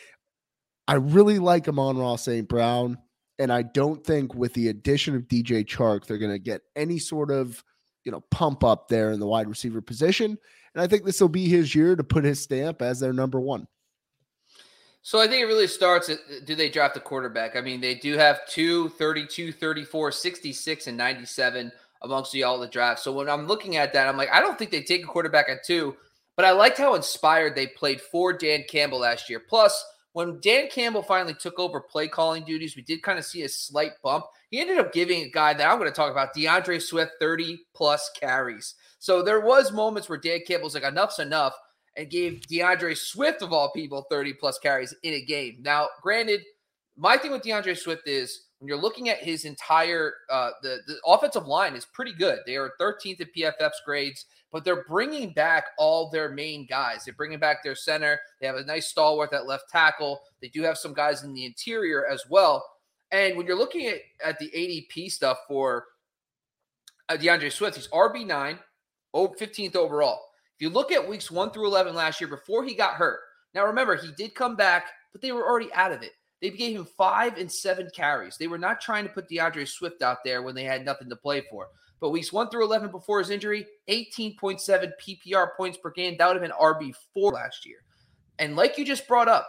I 0.89 0.95
really 0.95 1.39
like 1.39 1.69
Amon-Ra 1.69 2.17
St. 2.17 2.49
Brown. 2.49 2.99
And 3.39 3.53
I 3.53 3.61
don't 3.61 4.03
think 4.03 4.35
with 4.35 4.55
the 4.55 4.69
addition 4.69 5.15
of 5.15 5.25
DJ 5.25 5.63
Chark, 5.67 6.07
they're 6.07 6.17
going 6.17 6.33
to 6.33 6.39
get 6.39 6.63
any 6.75 6.99
sort 6.99 7.31
of 7.31 7.63
you 8.07 8.13
know, 8.13 8.23
pump 8.31 8.63
up 8.63 8.89
there 8.89 9.11
in 9.11 9.19
the 9.21 9.27
wide 9.27 9.49
receiver 9.49 9.83
position. 9.83 10.39
And 10.75 10.83
I 10.83 10.87
think 10.87 11.05
this 11.05 11.21
will 11.21 11.29
be 11.29 11.49
his 11.49 11.75
year 11.75 11.97
to 11.97 12.05
put 12.05 12.25
his 12.25 12.41
stamp 12.41 12.81
as 12.81 13.01
their 13.01 13.13
number 13.13 13.41
one. 13.41 13.67
So 15.07 15.21
I 15.21 15.29
think 15.29 15.41
it 15.41 15.47
really 15.47 15.69
starts 15.69 16.09
at 16.09 16.19
uh, 16.19 16.41
do 16.45 16.57
they 16.57 16.69
draft 16.69 16.97
a 16.97 17.01
quarterback? 17.01 17.55
I 17.55 17.61
mean, 17.61 17.81
they 17.81 17.95
do 17.95 18.19
have 18.19 18.45
two 18.49 18.89
32, 18.89 19.53
34, 19.53 20.11
66, 20.11 20.89
and 20.89 20.97
97 20.97 21.71
amongst 22.03 22.33
the 22.33 22.43
all 22.43 22.59
the 22.59 22.67
draft. 22.67 22.99
So 22.99 23.13
when 23.13 23.31
I'm 23.31 23.47
looking 23.47 23.77
at 23.77 23.93
that, 23.93 24.09
I'm 24.09 24.17
like, 24.17 24.33
I 24.33 24.41
don't 24.41 24.59
think 24.59 24.73
they 24.73 24.83
take 24.83 25.05
a 25.05 25.07
quarterback 25.07 25.49
at 25.49 25.65
two, 25.65 25.95
but 26.35 26.45
I 26.45 26.51
liked 26.51 26.77
how 26.77 26.97
inspired 26.97 27.55
they 27.55 27.69
played 27.69 28.01
for 28.01 28.33
Dan 28.33 28.65
Campbell 28.69 28.99
last 28.99 29.31
year. 29.31 29.39
Plus, 29.49 29.81
when 30.15 30.41
Dan 30.41 30.69
Campbell 30.71 31.05
finally 31.05 31.35
took 31.35 31.61
over 31.61 31.81
play 31.81 32.09
calling 32.09 32.43
duties, 32.43 32.75
we 32.75 32.83
did 32.83 33.01
kind 33.05 33.21
of 33.21 33.25
see 33.25 33.45
a 33.45 33.49
slight 33.49 33.93
bump. 34.03 34.25
He 34.51 34.59
ended 34.59 34.79
up 34.79 34.93
giving 34.93 35.23
a 35.23 35.31
guy 35.31 35.55
that 35.55 35.71
I'm 35.71 35.79
going 35.79 35.89
to 35.89 35.95
talk 35.95 36.11
about, 36.11 36.35
D'Andre 36.35 36.81
Swift, 36.81 37.13
30 37.21 37.61
plus 37.77 38.11
carries. 38.19 38.75
So 38.99 39.23
there 39.23 39.41
was 39.41 39.71
moments 39.71 40.09
where 40.09 40.19
Dan 40.19 40.41
Campbell's 40.45 40.75
like, 40.75 40.83
enough's 40.83 41.21
enough, 41.21 41.55
and 41.97 42.11
gave 42.11 42.47
D'Andre 42.47 42.95
Swift 42.95 43.43
of 43.43 43.53
all 43.53 43.73
people 43.73 44.07
30 44.11 44.35
plus 44.35 44.59
carries 44.59 44.95
in 45.03 45.15
a 45.15 45.25
game. 45.25 45.59
Now, 45.61 45.89
granted, 46.03 46.43
my 46.97 47.17
thing 47.17 47.31
with 47.33 47.43
DeAndre 47.43 47.77
Swift 47.77 48.07
is 48.07 48.45
when 48.59 48.69
you're 48.69 48.81
looking 48.81 49.09
at 49.09 49.19
his 49.19 49.45
entire 49.45 50.15
uh, 50.31 50.51
the 50.63 50.79
the 50.87 50.97
offensive 51.07 51.47
line 51.47 51.75
is 51.75 51.85
pretty 51.85 52.15
good. 52.15 52.41
They 52.47 52.57
are 52.57 52.73
13th 52.81 53.21
at 53.21 53.35
PFF's 53.35 53.83
grades 53.85 54.27
but 54.57 54.65
they're 54.65 54.85
bringing 54.85 55.35
back 55.35 55.67
all 55.77 56.09
their 56.09 56.31
main 56.31 56.67
guys. 56.67 57.05
They're 57.05 57.13
bringing 57.13 57.39
back 57.39 57.63
their 57.63 57.75
center. 57.75 58.19
They 58.41 58.47
have 58.47 58.57
a 58.57 58.65
nice 58.65 58.87
stalwart 58.87 59.33
at 59.35 59.47
left 59.47 59.69
tackle. 59.69 60.21
They 60.41 60.49
do 60.49 60.63
have 60.63 60.79
some 60.79 60.95
guys 60.95 61.25
in 61.25 61.35
the 61.35 61.45
interior 61.45 62.07
as 62.07 62.25
well. 62.31 62.65
And 63.11 63.37
when 63.37 63.47
you're 63.47 63.59
looking 63.59 63.87
at, 63.87 63.99
at 64.25 64.39
the 64.39 64.51
ADP 64.51 65.11
stuff 65.13 65.37
for 65.47 65.85
uh, 67.11 67.19
D'Andre 67.19 67.51
Swift, 67.51 67.77
he's 67.77 67.89
RB9, 67.89 68.59
15th 69.15 69.77
overall. 69.77 70.23
If 70.57 70.63
you 70.63 70.71
look 70.71 70.91
at 70.91 71.07
weeks 71.07 71.31
1 71.31 71.51
through 71.51 71.67
11 71.67 71.95
last 71.95 72.21
year 72.21 72.29
before 72.29 72.65
he 72.65 72.75
got 72.75 72.95
hurt, 72.95 73.21
now 73.55 73.67
remember, 73.67 73.95
he 73.95 74.11
did 74.13 74.35
come 74.35 74.57
back, 74.57 74.87
but 75.13 75.21
they 75.21 75.33
were 75.33 75.47
already 75.47 75.73
out 75.75 75.93
of 75.93 76.03
it. 76.03 76.13
They 76.41 76.51
gave 76.51 76.77
him 76.77 76.87
five 76.97 77.37
and 77.37 77.51
seven 77.51 77.91
carries. 77.95 78.37
They 78.39 78.47
were 78.47 78.59
not 78.59 78.81
trying 78.81 79.05
to 79.05 79.13
put 79.13 79.29
D'Andre 79.29 79.65
Swift 79.67 80.03
out 80.03 80.19
there 80.25 80.43
when 80.43 80.55
they 80.55 80.65
had 80.65 80.85
nothing 80.85 81.11
to 81.11 81.17
play 81.17 81.43
for. 81.51 81.69
But 82.01 82.11
weeks 82.11 82.33
one 82.33 82.49
through 82.49 82.65
11 82.65 82.91
before 82.91 83.19
his 83.19 83.31
injury, 83.31 83.67
18.7 83.89 84.93
PPR 85.01 85.57
points 85.57 85.79
per 85.79 85.91
game. 85.91 86.17
That 86.17 86.27
would 86.27 86.41
have 86.41 86.43
been 86.43 86.53
RB4 86.53 87.33
last 87.33 87.67
year. 87.67 87.79
And 88.39 88.57
like 88.57 88.79
you 88.79 88.85
just 88.85 89.09
brought 89.09 89.29
up, 89.29 89.49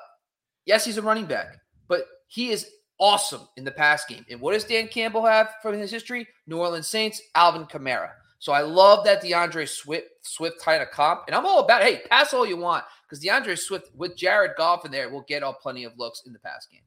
yes, 0.65 0.85
he's 0.85 0.97
a 0.97 1.01
running 1.01 1.25
back, 1.25 1.57
but 1.87 2.05
he 2.27 2.51
is 2.51 2.69
awesome 2.99 3.47
in 3.57 3.63
the 3.63 3.71
pass 3.71 4.05
game. 4.05 4.25
And 4.29 4.39
what 4.39 4.53
does 4.53 4.63
Dan 4.63 4.87
Campbell 4.87 5.25
have 5.25 5.55
from 5.61 5.77
his 5.77 5.91
history? 5.91 6.27
New 6.47 6.57
Orleans 6.57 6.87
Saints, 6.87 7.21
Alvin 7.35 7.65
Kamara. 7.65 8.11
So 8.39 8.53
I 8.53 8.61
love 8.61 9.03
that 9.05 9.21
D'Andre 9.21 9.65
Swift 9.65 10.07
Swift 10.21 10.59
kind 10.63 10.81
of 10.81 10.91
comp. 10.91 11.21
And 11.27 11.35
I'm 11.35 11.45
all 11.45 11.59
about, 11.59 11.81
hey, 11.81 12.01
pass 12.09 12.33
all 12.33 12.45
you 12.45 12.57
want. 12.57 12.83
Because 13.03 13.23
D'Andre 13.23 13.55
Swift 13.55 13.89
with 13.95 14.15
Jared 14.15 14.51
Goff 14.57 14.85
in 14.85 14.91
there 14.91 15.09
will 15.09 15.25
get 15.27 15.43
all 15.43 15.53
plenty 15.53 15.85
of 15.85 15.97
looks 15.97 16.23
in 16.25 16.33
the 16.33 16.39
pass 16.39 16.67
game. 16.71 16.81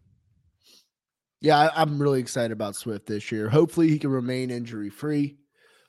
Yeah, 1.40 1.70
I'm 1.74 2.00
really 2.00 2.20
excited 2.20 2.52
about 2.52 2.76
Swift 2.76 3.06
this 3.06 3.32
year. 3.32 3.48
Hopefully 3.48 3.88
he 3.88 3.98
can 3.98 4.10
remain 4.10 4.50
injury 4.50 4.90
free. 4.90 5.38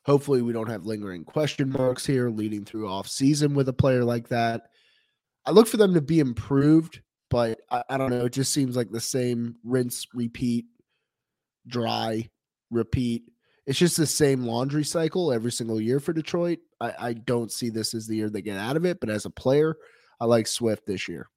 Hopefully, 0.05 0.41
we 0.41 0.53
don't 0.53 0.69
have 0.69 0.85
lingering 0.85 1.23
question 1.25 1.69
marks 1.69 2.05
here 2.05 2.29
leading 2.29 2.65
through 2.65 2.89
off 2.89 3.07
season 3.07 3.53
with 3.53 3.69
a 3.69 3.73
player 3.73 4.03
like 4.03 4.29
that. 4.29 4.63
I 5.45 5.51
look 5.51 5.67
for 5.67 5.77
them 5.77 5.93
to 5.93 6.01
be 6.01 6.19
improved, 6.19 7.01
but 7.29 7.59
I, 7.69 7.83
I 7.89 7.97
don't 7.97 8.09
know. 8.09 8.25
It 8.25 8.33
just 8.33 8.53
seems 8.53 8.75
like 8.75 8.89
the 8.89 9.01
same 9.01 9.57
rinse, 9.63 10.07
repeat, 10.13 10.65
dry, 11.67 12.29
repeat. 12.71 13.23
It's 13.71 13.79
just 13.79 13.95
the 13.95 14.05
same 14.05 14.43
laundry 14.43 14.83
cycle 14.83 15.31
every 15.31 15.53
single 15.53 15.79
year 15.79 16.01
for 16.01 16.11
Detroit. 16.11 16.59
I, 16.81 16.93
I 16.99 17.13
don't 17.13 17.49
see 17.49 17.69
this 17.69 17.93
as 17.93 18.05
the 18.05 18.17
year 18.17 18.29
they 18.29 18.41
get 18.41 18.57
out 18.57 18.75
of 18.75 18.83
it, 18.83 18.99
but 18.99 19.09
as 19.09 19.23
a 19.23 19.29
player, 19.29 19.77
I 20.19 20.25
like 20.25 20.47
Swift 20.47 20.85
this 20.85 21.07
year. 21.07 21.29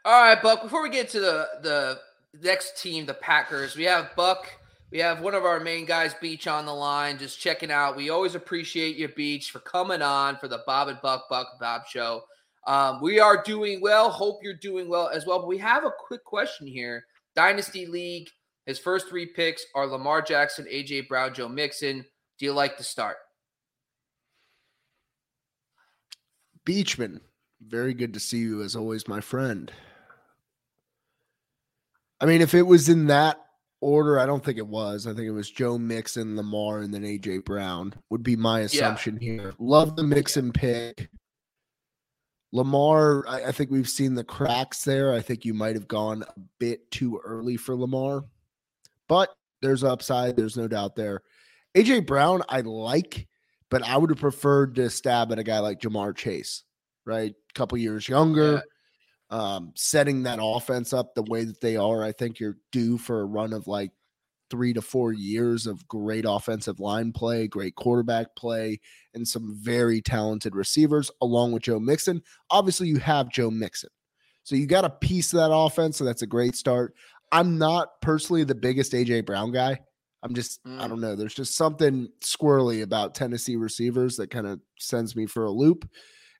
All 0.05 0.23
right, 0.23 0.41
Buck. 0.41 0.63
Before 0.63 0.83
we 0.83 0.91
get 0.91 1.09
to 1.11 1.21
the 1.21 1.49
the 1.63 1.99
next 2.41 2.81
team, 2.81 3.07
the 3.07 3.15
Packers, 3.15 3.77
we 3.77 3.85
have 3.85 4.15
Buck. 4.17 4.47
We 4.93 4.99
have 4.99 5.21
one 5.21 5.35
of 5.35 5.45
our 5.45 5.59
main 5.59 5.85
guys, 5.85 6.15
Beach, 6.15 6.47
on 6.47 6.65
the 6.65 6.73
line, 6.73 7.19
just 7.19 7.41
checking 7.41 7.73
out. 7.73 7.97
We 7.97 8.11
always 8.11 8.37
appreciate 8.37 8.97
you, 8.97 9.09
Beach, 9.09 9.51
for 9.51 9.59
coming 9.59 10.01
on 10.01 10.37
for 10.37 10.47
the 10.47 10.63
Bob 10.65 10.89
and 10.89 11.01
Buck 11.03 11.25
Buck 11.29 11.49
Bob 11.59 11.83
show. 11.89 12.23
Um, 12.69 13.01
we 13.01 13.19
are 13.19 13.43
doing 13.43 13.81
well. 13.81 14.11
Hope 14.11 14.39
you're 14.43 14.55
doing 14.55 14.89
well 14.89 15.09
as 15.09 15.27
well. 15.27 15.41
But 15.41 15.49
we 15.49 15.59
have 15.59 15.85
a 15.85 15.93
quick 16.07 16.25
question 16.25 16.67
here. 16.67 17.05
Dynasty 17.35 17.87
League. 17.87 18.29
His 18.67 18.79
first 18.79 19.09
three 19.09 19.27
picks 19.27 19.65
are 19.75 19.87
Lamar 19.87 20.23
Jackson, 20.23 20.67
AJ 20.73 21.09
Brown, 21.09 21.35
Joe 21.35 21.49
Mixon. 21.49 22.05
Do 22.39 22.45
you 22.45 22.53
like 22.53 22.77
to 22.79 22.83
start? 22.83 23.17
Beachman, 26.65 27.21
very 27.65 27.95
good 27.95 28.15
to 28.15 28.21
see 28.21 28.39
you 28.39 28.63
as 28.63 28.75
always, 28.75 29.07
my 29.07 29.21
friend. 29.21 29.71
I 32.21 32.27
mean, 32.27 32.41
if 32.41 32.55
it 32.55 32.63
was 32.63 32.89
in 32.89 33.07
that 33.07 33.46
order, 33.81 34.19
I 34.19 34.27
don't 34.27 34.45
think 34.45 34.59
it 34.59 34.67
was. 34.67 35.07
I 35.07 35.11
think 35.11 35.27
it 35.27 35.33
was 35.33 35.51
Joe 35.51 35.79
Mixon, 35.79 36.37
Lamar, 36.37 36.81
and 36.81 36.93
then 36.93 37.03
AJ 37.03 37.45
Brown 37.45 37.95
would 38.11 38.23
be 38.23 38.37
my 38.37 38.61
assumption 38.61 39.19
yeah. 39.21 39.33
here. 39.33 39.55
Love 39.59 39.97
the 39.97 40.03
Mixon 40.03 40.53
pick. 40.53 41.09
Lamar, 42.53 43.27
I, 43.29 43.47
I, 43.47 43.53
think 43.53 43.71
we've 43.71 43.89
seen 43.89 44.15
the 44.15 44.25
cracks 44.25 44.85
there. 44.85 45.13
I 45.13 45.21
think 45.21 45.45
you 45.45 45.53
might 45.53 45.75
have 45.75 45.89
gone 45.89 46.23
a 46.23 46.41
bit 46.59 46.91
too 46.91 47.21
early 47.25 47.57
for 47.57 47.77
Lamar, 47.77 48.25
but 49.09 49.31
there's 49.61 49.85
upside. 49.85 50.37
There's 50.37 50.57
no 50.57 50.69
doubt 50.69 50.97
there. 50.97 51.23
AJ 51.77 52.07
Brown, 52.07 52.43
I 52.49 52.61
like, 52.61 53.27
but 53.69 53.83
I 53.83 53.97
would 53.97 54.11
have 54.11 54.21
preferred 54.21 54.77
to 54.77 54.89
stab 54.89 55.33
at 55.33 55.39
a 55.39 55.45
guy 55.45 55.59
like 55.59 55.81
Ja'Marr 55.81 56.17
Chase, 56.17 56.63
right? 57.05 57.33
A 57.33 57.53
couple 57.55 57.77
years 57.79 58.09
younger. 58.09 58.53
Yeah 58.53 58.61
um, 59.31 59.73
setting 59.75 60.23
that 60.23 60.39
offense 60.41 60.93
up 60.93 61.15
the 61.15 61.23
way 61.23 61.45
that 61.45 61.61
they 61.61 61.77
are, 61.77 62.03
I 62.03 62.13
think 62.13 62.39
you're 62.39 62.59
due 62.73 62.99
for 62.99 63.21
a 63.21 63.27
run 63.27 63.53
of 63.53 63.67
like 63.67 63.91
three 64.51 64.73
to 64.73 64.83
four 64.83 65.13
years 65.13 65.67
of 65.67 65.87
great 65.89 66.25
offensive 66.27 66.79
line 66.79 67.13
play, 67.13 67.49
great 67.49 67.75
quarterback 67.75 68.37
play, 68.37 68.81
and 69.15 69.27
some 69.27 69.57
very 69.61 70.01
talented 70.01 70.55
receivers, 70.55 71.11
along 71.21 71.53
with 71.53 71.65
Joe 71.65 71.81
Mixon. 71.81 72.23
Obviously, 72.51 72.89
you 72.89 72.99
have 72.99 73.31
Joe 73.31 73.51
Mixon. 73.51 73.91
So 74.45 74.55
you 74.55 74.67
got 74.67 74.85
a 74.85 74.91
piece 74.91 75.33
of 75.33 75.39
that 75.41 75.53
offense. 75.53 75.97
So 75.97 76.05
that's 76.05 76.23
a 76.23 76.27
great 76.27 76.55
start. 76.55 76.95
I'm 77.33 77.59
not 77.59 78.01
personally 78.01 78.45
the 78.45 78.55
biggest 78.55 78.93
AJ 78.93 79.27
Brown 79.27 79.51
guy. 79.51 79.81
I'm 80.23 80.35
just, 80.35 80.63
mm. 80.65 80.81
I 80.81 80.87
don't 80.87 81.01
know. 81.01 81.17
There's 81.17 81.35
just 81.35 81.57
something 81.57 82.09
squirrely 82.21 82.83
about 82.83 83.15
Tennessee 83.15 83.57
receivers 83.57 84.17
that 84.17 84.31
kind 84.31 84.47
of 84.47 84.61
sends 84.79 85.17
me 85.17 85.27
for 85.27 85.45
a 85.45 85.51
loop. 85.51 85.89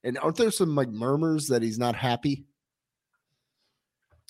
And 0.05 0.19
aren't 0.19 0.37
there 0.37 0.53
some 0.53 0.77
like 0.77 0.89
murmurs 0.89 1.49
that 1.49 1.63
he's 1.63 1.79
not 1.79 1.97
happy 1.97 2.45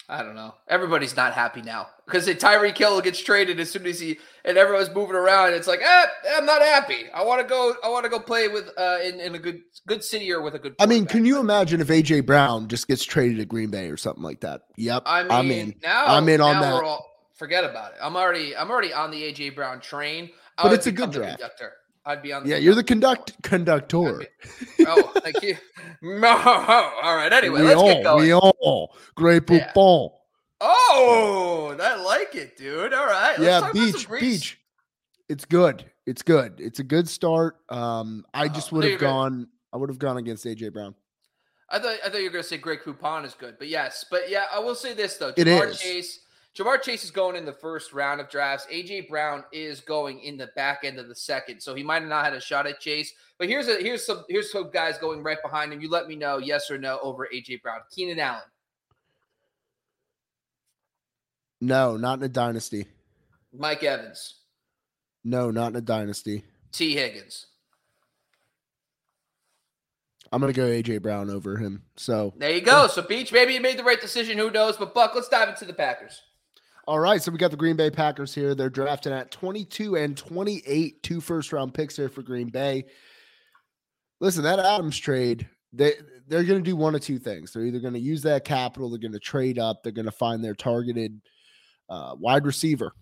I 0.08 0.22
don't 0.22 0.36
know. 0.36 0.54
Everybody's 0.68 1.16
not 1.16 1.32
happy 1.32 1.62
now 1.62 1.88
because 2.04 2.28
Tyreek 2.28 2.78
Hill 2.78 3.00
gets 3.00 3.20
traded 3.20 3.58
as 3.58 3.70
soon 3.70 3.86
as 3.86 3.98
he 3.98 4.18
and 4.44 4.56
everyone's 4.56 4.94
moving 4.94 5.16
around. 5.16 5.52
It's 5.54 5.66
like, 5.66 5.80
eh, 5.82 6.06
I'm 6.36 6.46
not 6.46 6.62
happy. 6.62 7.06
I 7.12 7.24
want 7.24 7.42
to 7.42 7.48
go. 7.48 7.74
I 7.82 7.88
want 7.88 8.04
to 8.04 8.10
go 8.10 8.20
play 8.20 8.46
with 8.46 8.70
uh, 8.78 8.98
in, 9.02 9.18
in 9.18 9.34
a 9.34 9.38
good 9.38 9.62
good 9.88 10.04
city 10.04 10.32
or 10.32 10.40
with 10.40 10.54
a 10.54 10.60
good. 10.60 10.76
I 10.78 10.86
mean, 10.86 11.06
can 11.06 11.24
you 11.24 11.40
imagine 11.40 11.80
if 11.80 11.88
AJ 11.88 12.24
Brown 12.24 12.68
just 12.68 12.86
gets 12.86 13.04
traded 13.04 13.38
to 13.38 13.46
Green 13.46 13.70
Bay 13.70 13.88
or 13.88 13.96
something 13.96 14.22
like 14.22 14.40
that? 14.40 14.62
Yep. 14.76 15.02
I 15.06 15.22
mean, 15.24 15.32
I'm 15.32 15.50
in. 15.50 15.74
Now 15.82 16.06
I'm 16.06 16.28
in 16.28 16.40
on 16.40 16.60
that. 16.60 16.84
All, 16.84 17.04
forget 17.34 17.64
about 17.64 17.92
it. 17.92 17.98
I'm 18.00 18.16
already 18.16 18.56
I'm 18.56 18.70
already 18.70 18.92
on 18.92 19.10
the 19.10 19.22
AJ 19.22 19.56
Brown 19.56 19.80
train. 19.80 20.30
I 20.56 20.62
but 20.62 20.72
it's 20.72 20.86
a 20.86 20.92
good 20.92 21.10
draft. 21.10 21.40
Conductor. 21.40 21.72
I'd 22.06 22.22
be 22.22 22.32
on. 22.32 22.44
The 22.44 22.50
yeah, 22.50 22.56
you're 22.56 22.76
the 22.76 22.84
conduct 22.84 23.32
conductor. 23.42 24.22
oh, 24.80 25.12
thank 25.22 25.42
you. 25.42 25.56
No, 26.02 26.28
all 26.28 27.16
right. 27.16 27.32
Anyway, 27.32 27.60
we 27.60 27.66
let's 27.68 27.80
all, 27.80 27.88
get 27.88 28.02
going. 28.02 28.24
We 28.24 28.34
all 28.34 28.94
great. 29.14 29.48
Yeah. 29.48 29.72
Oh, 30.60 31.76
I 31.80 32.02
like 32.02 32.34
it, 32.34 32.56
dude. 32.56 32.92
All 32.92 33.06
right. 33.06 33.38
yeah, 33.38 33.70
beach, 33.72 34.08
beach. 34.10 34.58
It's 35.28 35.44
good. 35.46 35.84
It's 36.04 36.22
good. 36.22 36.60
It's 36.60 36.80
a 36.80 36.84
good 36.84 37.08
start. 37.08 37.56
Um, 37.70 38.26
I 38.34 38.48
just 38.48 38.72
would 38.72 38.84
have 38.84 39.00
gone. 39.00 39.48
I 39.72 39.78
would 39.78 39.88
have 39.88 39.98
gone 39.98 40.18
against 40.18 40.44
AJ 40.44 40.74
Brown. 40.74 40.94
I 41.70 41.78
thought 41.78 41.96
I 42.04 42.10
thought 42.10 42.18
you 42.18 42.24
were 42.24 42.30
going 42.30 42.42
to 42.42 42.48
say 42.48 42.58
Grey 42.58 42.76
Poupon 42.76 43.24
is 43.24 43.34
good, 43.34 43.56
but 43.58 43.68
yes, 43.68 44.04
but 44.10 44.28
yeah, 44.30 44.44
I 44.52 44.58
will 44.58 44.74
say 44.74 44.92
this 44.92 45.16
though. 45.16 45.32
Ja'Marr 45.32 45.64
it 45.64 45.70
is. 45.70 45.80
Chase, 45.80 46.20
Ja'Marr 46.56 46.80
Chase 46.80 47.04
is 47.04 47.10
going 47.10 47.36
in 47.36 47.44
the 47.44 47.52
first 47.52 47.92
round 47.92 48.18
of 48.18 48.30
drafts. 48.30 48.66
AJ 48.72 49.08
Brown 49.08 49.44
is 49.52 49.80
going 49.80 50.20
in 50.20 50.38
the 50.38 50.48
back 50.56 50.80
end 50.84 50.98
of 50.98 51.06
the 51.06 51.14
second, 51.14 51.60
so 51.60 51.74
he 51.74 51.82
might 51.82 52.00
have 52.00 52.08
not 52.08 52.24
had 52.24 52.32
a 52.32 52.40
shot 52.40 52.66
at 52.66 52.80
Chase. 52.80 53.12
But 53.38 53.48
here's 53.48 53.68
a 53.68 53.76
here's 53.76 54.06
some 54.06 54.24
here's 54.28 54.50
some 54.50 54.70
guys 54.70 54.96
going 54.96 55.22
right 55.22 55.36
behind 55.42 55.72
him. 55.72 55.82
You 55.82 55.90
let 55.90 56.08
me 56.08 56.16
know 56.16 56.38
yes 56.38 56.70
or 56.70 56.78
no 56.78 56.98
over 57.02 57.28
AJ 57.32 57.60
Brown. 57.60 57.80
Keenan 57.90 58.18
Allen. 58.18 58.40
No, 61.60 61.98
not 61.98 62.18
in 62.18 62.24
a 62.24 62.28
dynasty. 62.28 62.86
Mike 63.52 63.82
Evans. 63.82 64.36
No, 65.24 65.50
not 65.50 65.72
in 65.72 65.76
a 65.76 65.80
dynasty. 65.82 66.44
Tee 66.72 66.94
Higgins. 66.94 67.46
I'm 70.32 70.40
gonna 70.40 70.54
go 70.54 70.64
AJ 70.64 71.02
Brown 71.02 71.28
over 71.28 71.58
him. 71.58 71.82
So 71.96 72.32
there 72.38 72.50
you 72.50 72.62
go. 72.62 72.86
So 72.86 73.02
Beach, 73.02 73.30
maybe 73.30 73.52
you 73.52 73.60
made 73.60 73.78
the 73.78 73.84
right 73.84 74.00
decision. 74.00 74.38
Who 74.38 74.50
knows? 74.50 74.78
But 74.78 74.94
Buck, 74.94 75.14
let's 75.14 75.28
dive 75.28 75.50
into 75.50 75.66
the 75.66 75.74
Packers. 75.74 76.22
All 76.88 77.00
right, 77.00 77.20
so 77.20 77.32
we 77.32 77.38
got 77.38 77.50
the 77.50 77.56
Green 77.56 77.74
Bay 77.74 77.90
Packers 77.90 78.32
here. 78.32 78.54
They're 78.54 78.70
drafting 78.70 79.12
at 79.12 79.32
22 79.32 79.96
and 79.96 80.16
28, 80.16 81.02
two 81.02 81.20
first 81.20 81.52
round 81.52 81.74
picks 81.74 81.96
here 81.96 82.08
for 82.08 82.22
Green 82.22 82.48
Bay. 82.48 82.84
Listen, 84.20 84.44
that 84.44 84.60
Adams 84.60 84.96
trade, 84.96 85.48
they 85.72 85.94
they're 86.28 86.44
going 86.44 86.62
to 86.62 86.70
do 86.70 86.76
one 86.76 86.94
of 86.94 87.00
two 87.00 87.18
things. 87.18 87.52
They're 87.52 87.64
either 87.64 87.80
going 87.80 87.94
to 87.94 88.00
use 88.00 88.22
that 88.22 88.44
capital, 88.44 88.88
they're 88.88 89.00
going 89.00 89.12
to 89.12 89.18
trade 89.18 89.58
up, 89.58 89.82
they're 89.82 89.90
going 89.90 90.06
to 90.06 90.12
find 90.12 90.44
their 90.44 90.54
targeted 90.54 91.20
uh, 91.90 92.14
wide 92.18 92.46
receiver. 92.46 92.92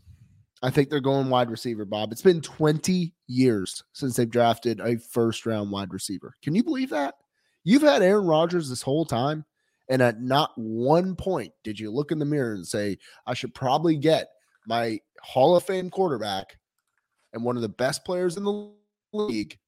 I 0.63 0.71
think 0.71 0.89
they're 0.89 1.01
going 1.01 1.29
wide 1.29 1.51
receiver, 1.51 1.85
Bob. 1.85 2.11
It's 2.11 2.23
been 2.23 2.41
20 2.41 3.13
years 3.27 3.85
since 3.93 4.17
they've 4.17 4.31
drafted 4.31 4.81
a 4.81 4.97
first 4.99 5.45
round 5.45 5.71
wide 5.71 5.93
receiver. 5.93 6.35
Can 6.43 6.55
you 6.55 6.65
believe 6.65 6.89
that? 6.91 7.17
You've 7.65 7.83
had 7.83 8.01
Aaron 8.01 8.27
Rodgers 8.27 8.71
this 8.71 8.83
whole 8.83 9.05
time, 9.05 9.45
and 9.89 10.03
at 10.03 10.21
not 10.21 10.53
one 10.57 11.17
point 11.17 11.53
did 11.63 11.79
you 11.79 11.91
look 11.91 12.13
in 12.13 12.19
the 12.19 12.25
mirror 12.25 12.55
and 12.55 12.67
say, 12.67 12.99
I 13.27 13.35
should 13.35 13.55
probably 13.55 13.97
get 13.97 14.29
my 14.67 15.01
Hall 15.21 15.57
of 15.57 15.65
Fame 15.65 15.91
quarterback 15.91 16.59
and 17.33 17.45
one 17.45 17.57
of 17.57 17.63
the 17.63 17.69
best 17.69 18.05
players 18.05 18.37
in 18.37 18.45
the 18.45 18.71
league 19.13 19.59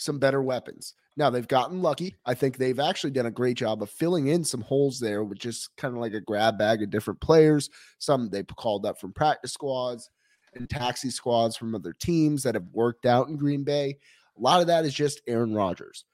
some 0.00 0.18
better 0.18 0.42
weapons. 0.42 0.94
Now 1.16 1.30
they've 1.30 1.46
gotten 1.46 1.82
lucky. 1.82 2.16
I 2.24 2.34
think 2.34 2.56
they've 2.56 2.80
actually 2.80 3.10
done 3.10 3.26
a 3.26 3.30
great 3.30 3.56
job 3.56 3.82
of 3.82 3.90
filling 3.90 4.28
in 4.28 4.42
some 4.44 4.62
holes 4.62 4.98
there 4.98 5.22
with 5.22 5.38
just 5.38 5.76
kind 5.76 5.94
of 5.94 6.00
like 6.00 6.14
a 6.14 6.20
grab 6.20 6.58
bag 6.58 6.82
of 6.82 6.90
different 6.90 7.20
players. 7.20 7.68
Some 7.98 8.30
they've 8.30 8.46
called 8.46 8.86
up 8.86 8.98
from 8.98 9.12
practice 9.12 9.52
squads 9.52 10.08
and 10.54 10.68
taxi 10.68 11.10
squads 11.10 11.56
from 11.56 11.74
other 11.74 11.92
teams 11.92 12.42
that 12.42 12.54
have 12.54 12.66
worked 12.72 13.06
out 13.06 13.28
in 13.28 13.36
Green 13.36 13.62
Bay. 13.62 13.98
A 14.36 14.40
lot 14.40 14.60
of 14.60 14.68
that 14.68 14.84
is 14.84 14.94
just 14.94 15.20
Aaron 15.26 15.54
Rodgers. 15.54 16.04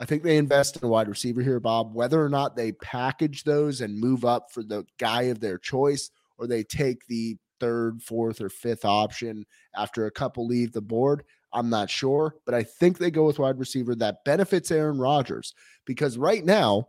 I 0.00 0.04
think 0.04 0.22
they 0.22 0.38
invest 0.38 0.76
in 0.76 0.84
a 0.84 0.88
wide 0.88 1.08
receiver 1.08 1.40
here, 1.40 1.60
Bob. 1.60 1.94
Whether 1.94 2.22
or 2.22 2.28
not 2.28 2.56
they 2.56 2.72
package 2.72 3.44
those 3.44 3.80
and 3.80 3.98
move 3.98 4.24
up 4.24 4.50
for 4.50 4.62
the 4.62 4.84
guy 4.98 5.22
of 5.22 5.40
their 5.40 5.58
choice, 5.58 6.10
or 6.36 6.46
they 6.46 6.64
take 6.64 7.06
the 7.06 7.36
third, 7.60 8.02
fourth, 8.02 8.40
or 8.40 8.48
fifth 8.48 8.84
option 8.84 9.46
after 9.76 10.06
a 10.06 10.10
couple 10.10 10.46
leave 10.46 10.72
the 10.72 10.82
board, 10.82 11.24
I'm 11.52 11.70
not 11.70 11.88
sure. 11.88 12.34
But 12.44 12.54
I 12.54 12.64
think 12.64 12.98
they 12.98 13.10
go 13.10 13.24
with 13.24 13.38
wide 13.38 13.58
receiver 13.58 13.94
that 13.96 14.24
benefits 14.24 14.70
Aaron 14.70 14.98
Rodgers 14.98 15.54
because 15.86 16.18
right 16.18 16.44
now, 16.44 16.88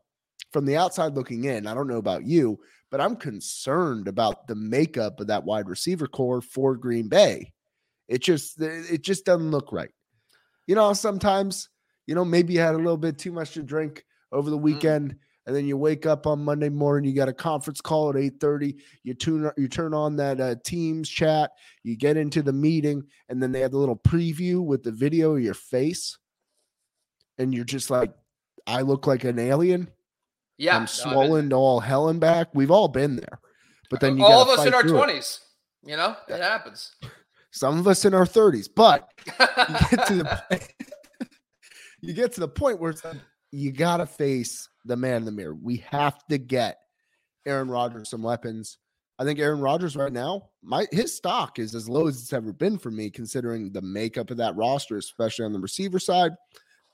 from 0.52 0.66
the 0.66 0.78
outside 0.78 1.14
looking 1.14 1.44
in, 1.44 1.68
I 1.68 1.74
don't 1.74 1.88
know 1.88 1.98
about 1.98 2.26
you, 2.26 2.60
but 2.90 3.02
I'm 3.02 3.16
concerned 3.16 4.08
about 4.08 4.48
the 4.48 4.56
makeup 4.56 5.20
of 5.20 5.28
that 5.28 5.44
wide 5.44 5.70
receiver 5.70 6.08
core 6.08 6.42
for 6.42 6.76
Green 6.76 7.08
Bay. 7.08 7.52
It 8.08 8.22
just 8.22 8.60
it 8.62 9.04
just 9.04 9.26
doesn't 9.26 9.52
look 9.52 9.72
right. 9.72 9.90
You 10.68 10.76
know, 10.76 10.94
sometimes 10.94 11.70
you 12.08 12.16
know, 12.16 12.26
maybe 12.26 12.54
you 12.54 12.60
had 12.60 12.76
a 12.76 12.78
little 12.78 12.98
bit 12.98 13.18
too 13.18 13.32
much 13.32 13.52
to 13.52 13.64
drink 13.64 14.06
over 14.32 14.50
the 14.50 14.58
mm. 14.58 14.62
weekend. 14.62 15.12
Mm. 15.12 15.18
And 15.48 15.56
then 15.56 15.68
you 15.68 15.78
wake 15.78 16.08
up 16.08 16.26
on 16.26 16.44
Monday 16.44 16.70
morning, 16.70 17.08
you 17.08 17.16
got 17.16 17.30
a 17.30 17.34
conference 17.34 17.80
call 17.80 18.10
at 18.10 18.16
8:30. 18.16 18.80
You 19.04 19.14
tune 19.14 19.52
you 19.58 19.68
turn 19.68 19.94
on 19.94 20.16
that 20.16 20.42
uh, 20.42 20.56
Teams 20.66 21.08
chat, 21.08 21.52
you 21.84 21.96
get 21.96 22.18
into 22.18 22.42
the 22.42 22.54
meeting, 22.54 23.04
and 23.30 23.42
then 23.42 23.52
they 23.52 23.60
have 23.60 23.72
the 23.72 23.78
little 23.78 23.96
preview 23.96 24.64
with 24.64 24.82
the 24.82 24.92
video 24.92 25.36
of 25.36 25.44
your 25.44 25.54
face. 25.54 26.18
And 27.38 27.54
you're 27.54 27.64
just 27.64 27.92
like, 27.92 28.12
I 28.66 28.82
look 28.82 29.06
like 29.06 29.24
an 29.24 29.38
alien. 29.38 29.90
Yeah. 30.58 30.78
I'm 30.78 30.88
swollen 30.88 31.50
to 31.50 31.56
all 31.56 31.80
hell 31.80 32.10
and 32.10 32.20
back. 32.20 32.48
We've 32.54 32.72
all 32.72 32.88
been 32.88 33.18
there. 33.18 33.40
But 33.92 34.00
then 34.00 34.18
you 34.18 34.26
all 34.26 34.42
of 34.42 34.60
us 34.60 34.66
in 34.66 34.74
our 34.74 34.84
20s, 34.84 35.40
it. 35.84 35.90
you 35.90 35.96
know, 35.96 36.16
it 36.28 36.42
happens. 36.42 36.96
Some 37.52 37.78
of 37.78 37.88
us 37.88 38.04
in 38.04 38.14
our 38.14 38.26
30s, 38.26 38.68
but 38.74 39.08
you 39.28 39.98
get 39.98 40.08
to 40.08 40.16
the 40.16 40.42
you 42.06 42.14
get 42.14 42.34
to 42.34 42.40
the 42.40 42.48
point 42.48 42.80
where 42.80 42.94
like, 43.04 43.18
you 43.52 43.72
got 43.72 43.98
to 43.98 44.06
face 44.06 44.70
the 44.86 44.96
man 44.96 45.18
in 45.18 45.26
the 45.26 45.32
mirror. 45.32 45.56
We 45.56 45.78
have 45.90 46.18
to 46.30 46.38
get 46.38 46.78
Aaron 47.46 47.70
Rodgers 47.70 48.10
some 48.10 48.24
weapons. 48.24 48.78
I 49.18 49.24
think 49.24 49.40
Aaron 49.40 49.62
Rodgers 49.62 49.96
right 49.96 50.12
now, 50.12 50.50
my 50.62 50.88
his 50.92 51.16
stock 51.16 51.58
is 51.58 51.74
as 51.74 51.88
low 51.88 52.08
as 52.08 52.22
it's 52.22 52.34
ever 52.34 52.52
been 52.52 52.78
for 52.78 52.92
me, 52.92 53.10
considering 53.10 53.72
the 53.72 53.82
makeup 53.82 54.30
of 54.30 54.38
that 54.38 54.56
roster, 54.56 54.98
especially 54.98 55.46
on 55.46 55.54
the 55.54 55.60
receiver 55.60 56.00
side. 56.00 56.34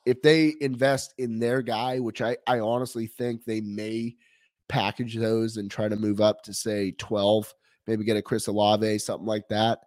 If 0.05 0.21
they 0.21 0.53
invest 0.61 1.13
in 1.17 1.39
their 1.39 1.61
guy, 1.61 1.99
which 1.99 2.21
I, 2.21 2.37
I 2.47 2.59
honestly 2.59 3.07
think 3.07 3.43
they 3.43 3.61
may 3.61 4.15
package 4.69 5.15
those 5.15 5.57
and 5.57 5.69
try 5.69 5.89
to 5.89 5.95
move 5.95 6.21
up 6.21 6.43
to 6.43 6.53
say 6.53 6.91
12, 6.97 7.53
maybe 7.87 8.03
get 8.03 8.17
a 8.17 8.21
Chris 8.21 8.47
Olave, 8.47 8.99
something 8.99 9.27
like 9.27 9.47
that. 9.49 9.79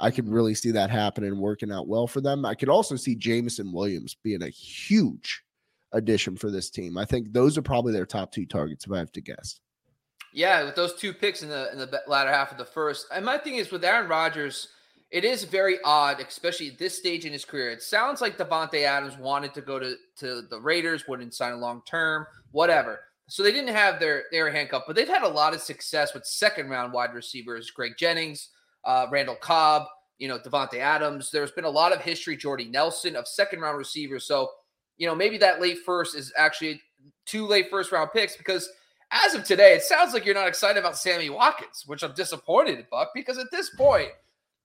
I 0.00 0.10
could 0.10 0.28
really 0.28 0.54
see 0.54 0.70
that 0.72 0.90
happening 0.90 1.38
working 1.38 1.70
out 1.70 1.86
well 1.86 2.06
for 2.06 2.20
them. 2.20 2.44
I 2.44 2.54
could 2.54 2.68
also 2.68 2.96
see 2.96 3.14
Jameson 3.14 3.72
Williams 3.72 4.16
being 4.22 4.42
a 4.42 4.48
huge 4.48 5.42
addition 5.92 6.36
for 6.36 6.50
this 6.50 6.70
team. 6.70 6.98
I 6.98 7.04
think 7.04 7.32
those 7.32 7.56
are 7.56 7.62
probably 7.62 7.92
their 7.92 8.06
top 8.06 8.32
two 8.32 8.46
targets 8.46 8.84
if 8.84 8.92
I 8.92 8.98
have 8.98 9.12
to 9.12 9.20
guess. 9.20 9.60
Yeah, 10.32 10.64
with 10.64 10.74
those 10.74 10.94
two 10.94 11.12
picks 11.12 11.42
in 11.44 11.48
the 11.48 11.70
in 11.72 11.78
the 11.78 12.02
latter 12.08 12.30
half 12.30 12.50
of 12.50 12.58
the 12.58 12.64
first. 12.64 13.06
And 13.14 13.24
my 13.24 13.38
thing 13.38 13.54
is 13.54 13.70
with 13.70 13.84
Aaron 13.84 14.08
Rodgers, 14.08 14.68
it 15.12 15.24
is 15.24 15.44
very 15.44 15.78
odd, 15.84 16.20
especially 16.20 16.70
at 16.70 16.78
this 16.78 16.98
stage 16.98 17.24
in 17.24 17.32
his 17.32 17.44
career. 17.44 17.70
It 17.70 17.82
sounds 17.82 18.20
like 18.20 18.36
Davante 18.36 18.82
Adams 18.82 19.16
wanted 19.16 19.54
to 19.54 19.60
go 19.60 19.78
to, 19.78 19.94
to 20.16 20.42
the 20.50 20.60
Raiders, 20.60 21.06
wouldn't 21.06 21.34
sign 21.34 21.52
a 21.52 21.56
long 21.56 21.82
term, 21.86 22.26
whatever. 22.50 22.98
So 23.28 23.44
they 23.44 23.52
didn't 23.52 23.74
have 23.74 24.00
their 24.00 24.24
their 24.32 24.50
handcuff, 24.50 24.82
but 24.88 24.96
they've 24.96 25.08
had 25.08 25.22
a 25.22 25.28
lot 25.28 25.54
of 25.54 25.60
success 25.60 26.14
with 26.14 26.26
second 26.26 26.68
round 26.68 26.92
wide 26.92 27.14
receivers, 27.14 27.70
Greg 27.70 27.92
Jennings, 27.96 28.48
uh, 28.84 29.06
Randall 29.10 29.36
Cobb, 29.36 29.84
you 30.18 30.28
know, 30.28 30.38
Davante 30.38 30.78
Adams. 30.78 31.30
There's 31.30 31.50
been 31.50 31.64
a 31.64 31.70
lot 31.70 31.92
of 31.92 32.00
history, 32.00 32.36
Jordy 32.36 32.66
Nelson, 32.66 33.16
of 33.16 33.26
second 33.26 33.60
round 33.60 33.78
receivers. 33.78 34.26
So, 34.26 34.50
you 34.96 35.06
know, 35.06 35.14
maybe 35.14 35.38
that 35.38 35.60
late 35.60 35.78
first 35.84 36.14
is 36.14 36.32
actually 36.36 36.80
two 37.26 37.46
late 37.46 37.68
first 37.70 37.92
round 37.92 38.10
picks 38.12 38.36
because 38.36 38.68
as 39.10 39.34
of 39.34 39.44
today, 39.44 39.74
it 39.74 39.82
sounds 39.82 40.12
like 40.12 40.24
you're 40.24 40.34
not 40.34 40.48
excited 40.48 40.78
about 40.78 40.96
Sammy 40.96 41.30
Watkins, 41.30 41.84
which 41.86 42.02
I'm 42.02 42.14
disappointed 42.14 42.78
in, 42.78 42.86
Buck, 42.90 43.10
because 43.14 43.38
at 43.38 43.50
this 43.50 43.70
point, 43.70 44.08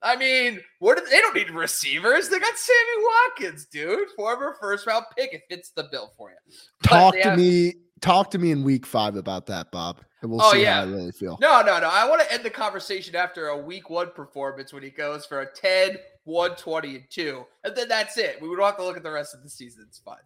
I 0.01 0.15
mean, 0.15 0.61
what 0.79 0.97
do, 0.97 1.05
they 1.09 1.19
don't 1.19 1.35
need 1.35 1.51
receivers. 1.51 2.29
They 2.29 2.39
got 2.39 2.57
Sammy 2.57 3.05
Watkins, 3.05 3.65
dude. 3.65 4.09
Former 4.15 4.55
first 4.59 4.87
round 4.87 5.05
pick. 5.15 5.33
It 5.33 5.43
fits 5.49 5.71
the 5.71 5.87
bill 5.91 6.13
for 6.17 6.31
you. 6.31 6.37
Talk 6.83 7.15
to 7.15 7.21
have, 7.21 7.37
me. 7.37 7.73
Talk 8.01 8.31
to 8.31 8.37
me 8.37 8.51
in 8.51 8.63
week 8.63 8.85
five 8.85 9.17
about 9.17 9.45
that, 9.47 9.71
Bob 9.71 9.99
and 10.21 10.31
we'll 10.31 10.41
oh, 10.41 10.51
see 10.51 10.63
yeah. 10.63 10.75
how 10.75 10.81
I 10.81 10.85
really 10.85 11.11
feel. 11.11 11.37
No, 11.41 11.61
no, 11.61 11.79
no. 11.79 11.89
I 11.89 12.07
want 12.07 12.21
to 12.21 12.31
end 12.31 12.43
the 12.43 12.49
conversation 12.49 13.15
after 13.15 13.47
a 13.47 13.57
week 13.57 13.89
one 13.89 14.11
performance 14.11 14.73
when 14.73 14.83
he 14.83 14.89
goes 14.89 15.25
for 15.25 15.41
a 15.41 15.51
10, 15.51 15.97
120, 16.25 16.95
and 16.95 17.03
2. 17.09 17.45
And 17.63 17.75
then 17.75 17.87
that's 17.87 18.17
it. 18.17 18.41
We 18.41 18.47
don't 18.49 18.59
have 18.61 18.77
to 18.77 18.83
look 18.83 18.97
at 18.97 19.03
the 19.03 19.11
rest 19.11 19.33
of 19.33 19.43
the 19.43 19.49
season. 19.49 19.85
It's 19.87 19.99
fine. 19.99 20.17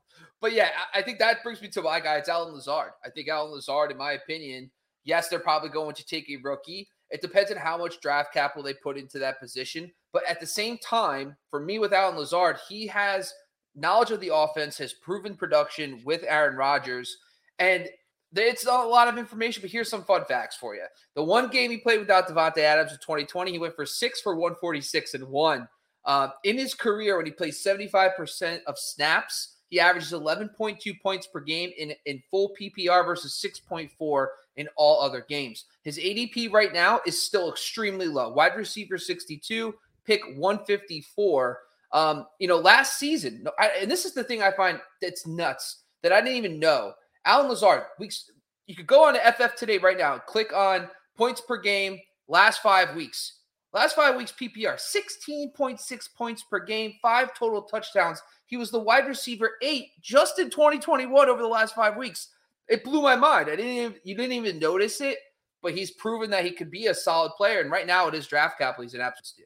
But 0.42 0.54
yeah, 0.54 0.70
I 0.94 1.02
think 1.02 1.20
that 1.20 1.44
brings 1.44 1.62
me 1.62 1.68
to 1.70 1.82
my 1.82 2.00
guy. 2.00 2.16
It's 2.16 2.30
Allen 2.30 2.54
Lazard. 2.54 2.92
I 3.06 3.10
think 3.10 3.28
Allen 3.30 3.52
Lazard, 3.52 3.92
in 3.92 3.98
my 3.98 4.14
opinion, 4.14 4.72
yes, 5.04 5.30
they're 5.30 5.40
probably 5.40 5.70
going 5.70 5.96
to 5.96 6.06
take 6.06 6.30
a 6.30 6.38
rookie. 6.38 6.88
It 7.12 7.22
depends 7.22 7.52
on 7.52 7.58
how 7.58 7.78
much 7.78 8.02
draft 8.02 8.34
capital 8.34 8.64
they 8.64 8.74
put 8.74 8.98
into 8.98 9.20
that 9.20 9.40
position. 9.40 9.92
But 10.12 10.24
at 10.28 10.40
the 10.40 10.48
same 10.48 10.80
time, 10.80 11.36
for 11.52 11.60
me 11.60 11.78
with 11.78 11.94
Allen 11.94 12.18
Lazard, 12.18 12.58
he 12.68 12.88
has 12.88 13.32
knowledge 13.76 14.12
of 14.12 14.20
the 14.20 14.34
offense, 14.34 14.78
has 14.80 14.94
proven 14.94 15.36
production 15.36 16.02
with 16.04 16.24
Aaron 16.28 16.56
Rodgers. 16.56 17.18
And 17.60 17.88
it's 18.36 18.66
a 18.66 18.72
lot 18.72 19.08
of 19.08 19.18
information, 19.18 19.62
but 19.62 19.70
here's 19.70 19.90
some 19.90 20.04
fun 20.04 20.26
facts 20.26 20.56
for 20.56 20.76
you. 20.76 20.86
The 21.16 21.24
one 21.24 21.50
game 21.50 21.72
he 21.72 21.78
played 21.78 22.00
without 22.00 22.28
Davante 22.28 22.60
Adams 22.60 22.92
in 22.92 22.98
2020, 22.98 23.52
he 23.52 23.60
went 23.60 23.76
for 23.76 23.86
six 23.86 24.22
for 24.22 24.36
146 24.36 25.14
and 25.14 25.28
one. 25.28 25.68
Uh, 26.06 26.30
in 26.44 26.58
his 26.58 26.74
career, 26.74 27.18
when 27.18 27.26
he 27.26 27.32
plays 27.32 27.64
75% 27.64 28.64
of 28.66 28.78
snaps, 28.78 29.56
he 29.70 29.80
averages 29.80 30.12
11.2 30.12 31.02
points 31.02 31.28
per 31.28 31.40
game 31.40 31.72
in, 31.78 31.94
in 32.06 32.22
full 32.30 32.54
PPR 32.60 33.06
versus 33.06 33.44
6.4 33.44 34.28
in 34.58 34.68
all 34.76 35.02
other 35.02 35.26
games. 35.28 35.66
His 35.84 35.98
ADP 35.98 36.52
right 36.52 36.74
now 36.74 37.00
is 37.08 37.22
still 37.22 37.50
extremely 37.50 38.08
low. 38.08 38.30
Wide 38.30 38.56
receiver 38.56 38.98
62, 38.98 39.74
pick 40.06 40.22
154. 40.36 41.60
Um, 41.92 42.28
you 42.40 42.48
know, 42.48 42.58
last 42.58 43.00
season, 43.00 43.48
I, 43.58 43.72
and 43.82 43.90
this 43.90 44.06
is 44.06 44.14
the 44.14 44.24
thing 44.24 44.42
I 44.42 44.52
find 44.52 44.80
that's 45.02 45.26
nuts 45.26 45.84
that 46.02 46.12
I 46.12 46.22
didn't 46.22 46.38
even 46.38 46.60
know. 46.60 46.94
Allen 47.26 47.50
Lazard, 47.50 47.84
weeks. 48.00 48.30
You 48.68 48.76
could 48.76 48.88
go 48.88 49.06
on 49.06 49.14
to 49.14 49.34
FF 49.34 49.56
today 49.56 49.78
right 49.78 49.98
now. 49.98 50.18
Click 50.18 50.54
on 50.54 50.90
points 51.18 51.42
per 51.42 51.58
game 51.58 52.00
last 52.28 52.62
five 52.62 52.96
weeks. 52.96 53.40
Last 53.74 53.96
five 53.96 54.16
weeks 54.16 54.32
PPR, 54.32 54.76
16.6 54.76 56.14
points 56.16 56.44
per 56.44 56.60
game, 56.60 56.94
five 57.02 57.34
total 57.34 57.64
touchdowns. 57.64 58.22
He 58.46 58.56
was 58.56 58.70
the 58.70 58.80
wide 58.80 59.08
receiver 59.08 59.54
eight 59.64 59.88
just 60.00 60.38
in 60.38 60.52
2021 60.52 61.28
over 61.28 61.42
the 61.42 61.48
last 61.48 61.74
five 61.74 61.98
weeks. 61.98 62.30
It 62.68 62.84
blew 62.84 63.02
my 63.02 63.16
mind. 63.16 63.50
I 63.50 63.56
didn't 63.56 63.72
even, 63.72 63.96
you 64.04 64.16
didn't 64.16 64.34
even 64.34 64.60
notice 64.60 65.02
it, 65.02 65.18
but 65.64 65.74
he's 65.74 65.90
proven 65.90 66.30
that 66.30 66.46
he 66.46 66.52
could 66.52 66.70
be 66.70 66.86
a 66.88 66.94
solid 66.94 67.32
player. 67.36 67.62
And 67.62 67.72
right 67.72 67.88
now, 67.88 68.08
it 68.08 68.14
is 68.14 68.28
draft 68.28 68.60
capital. 68.60 68.84
He's 68.84 68.94
an 68.94 69.02
absolute 69.02 69.26
steal. 69.26 69.46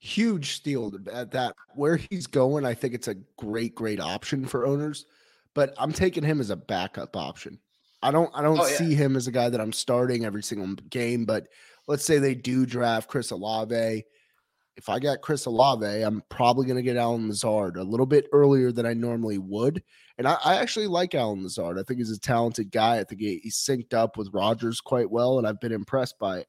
Huge 0.00 0.56
steal 0.56 0.92
at 1.12 1.30
that. 1.30 1.54
Where 1.76 1.96
he's 1.96 2.26
going, 2.26 2.66
I 2.66 2.74
think 2.74 2.94
it's 2.94 3.08
a 3.08 3.14
great, 3.36 3.76
great 3.76 4.00
option 4.00 4.44
for 4.44 4.66
owners 4.66 5.06
but 5.54 5.74
I'm 5.78 5.92
taking 5.92 6.24
him 6.24 6.40
as 6.40 6.50
a 6.50 6.56
backup 6.56 7.16
option. 7.16 7.58
I 8.02 8.10
don't 8.10 8.30
I 8.34 8.42
don't 8.42 8.60
oh, 8.60 8.66
yeah. 8.66 8.76
see 8.76 8.94
him 8.94 9.16
as 9.16 9.26
a 9.26 9.32
guy 9.32 9.48
that 9.48 9.60
I'm 9.60 9.72
starting 9.72 10.24
every 10.24 10.42
single 10.42 10.74
game, 10.90 11.24
but 11.24 11.46
let's 11.86 12.04
say 12.04 12.18
they 12.18 12.34
do 12.34 12.66
draft 12.66 13.08
Chris 13.08 13.30
Olave. 13.30 14.04
If 14.76 14.88
I 14.88 14.98
got 14.98 15.22
Chris 15.22 15.46
Olave, 15.46 15.86
I'm 15.86 16.22
probably 16.28 16.66
going 16.66 16.76
to 16.76 16.82
get 16.82 16.96
Allen 16.96 17.28
Lazard 17.28 17.76
a 17.76 17.84
little 17.84 18.06
bit 18.06 18.26
earlier 18.32 18.72
than 18.72 18.84
I 18.84 18.92
normally 18.92 19.38
would. 19.38 19.82
And 20.18 20.26
I, 20.26 20.36
I, 20.44 20.56
actually 20.56 20.88
like 20.88 21.14
Allen 21.14 21.44
Lazard. 21.44 21.78
I 21.78 21.84
think 21.84 21.98
he's 21.98 22.10
a 22.10 22.18
talented 22.18 22.72
guy. 22.72 22.98
I 22.98 23.04
think 23.04 23.20
he, 23.20 23.38
he's 23.42 23.56
synced 23.56 23.94
up 23.94 24.16
with 24.16 24.34
Rodgers 24.34 24.80
quite 24.80 25.08
well, 25.08 25.38
and 25.38 25.46
I've 25.46 25.60
been 25.60 25.70
impressed 25.70 26.18
by 26.18 26.38
it. 26.38 26.48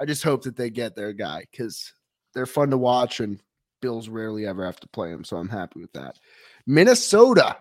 I 0.00 0.04
just 0.04 0.24
hope 0.24 0.42
that 0.42 0.56
they 0.56 0.68
get 0.68 0.96
their 0.96 1.12
guy 1.12 1.44
because 1.50 1.92
they're 2.34 2.44
fun 2.44 2.70
to 2.70 2.78
watch, 2.78 3.20
and 3.20 3.40
Bills 3.80 4.08
rarely 4.08 4.44
ever 4.44 4.64
have 4.64 4.80
to 4.80 4.88
play 4.88 5.12
them. 5.12 5.22
So 5.22 5.36
I'm 5.36 5.48
happy 5.48 5.80
with 5.80 5.92
that. 5.92 6.18
Minnesota 6.66 7.56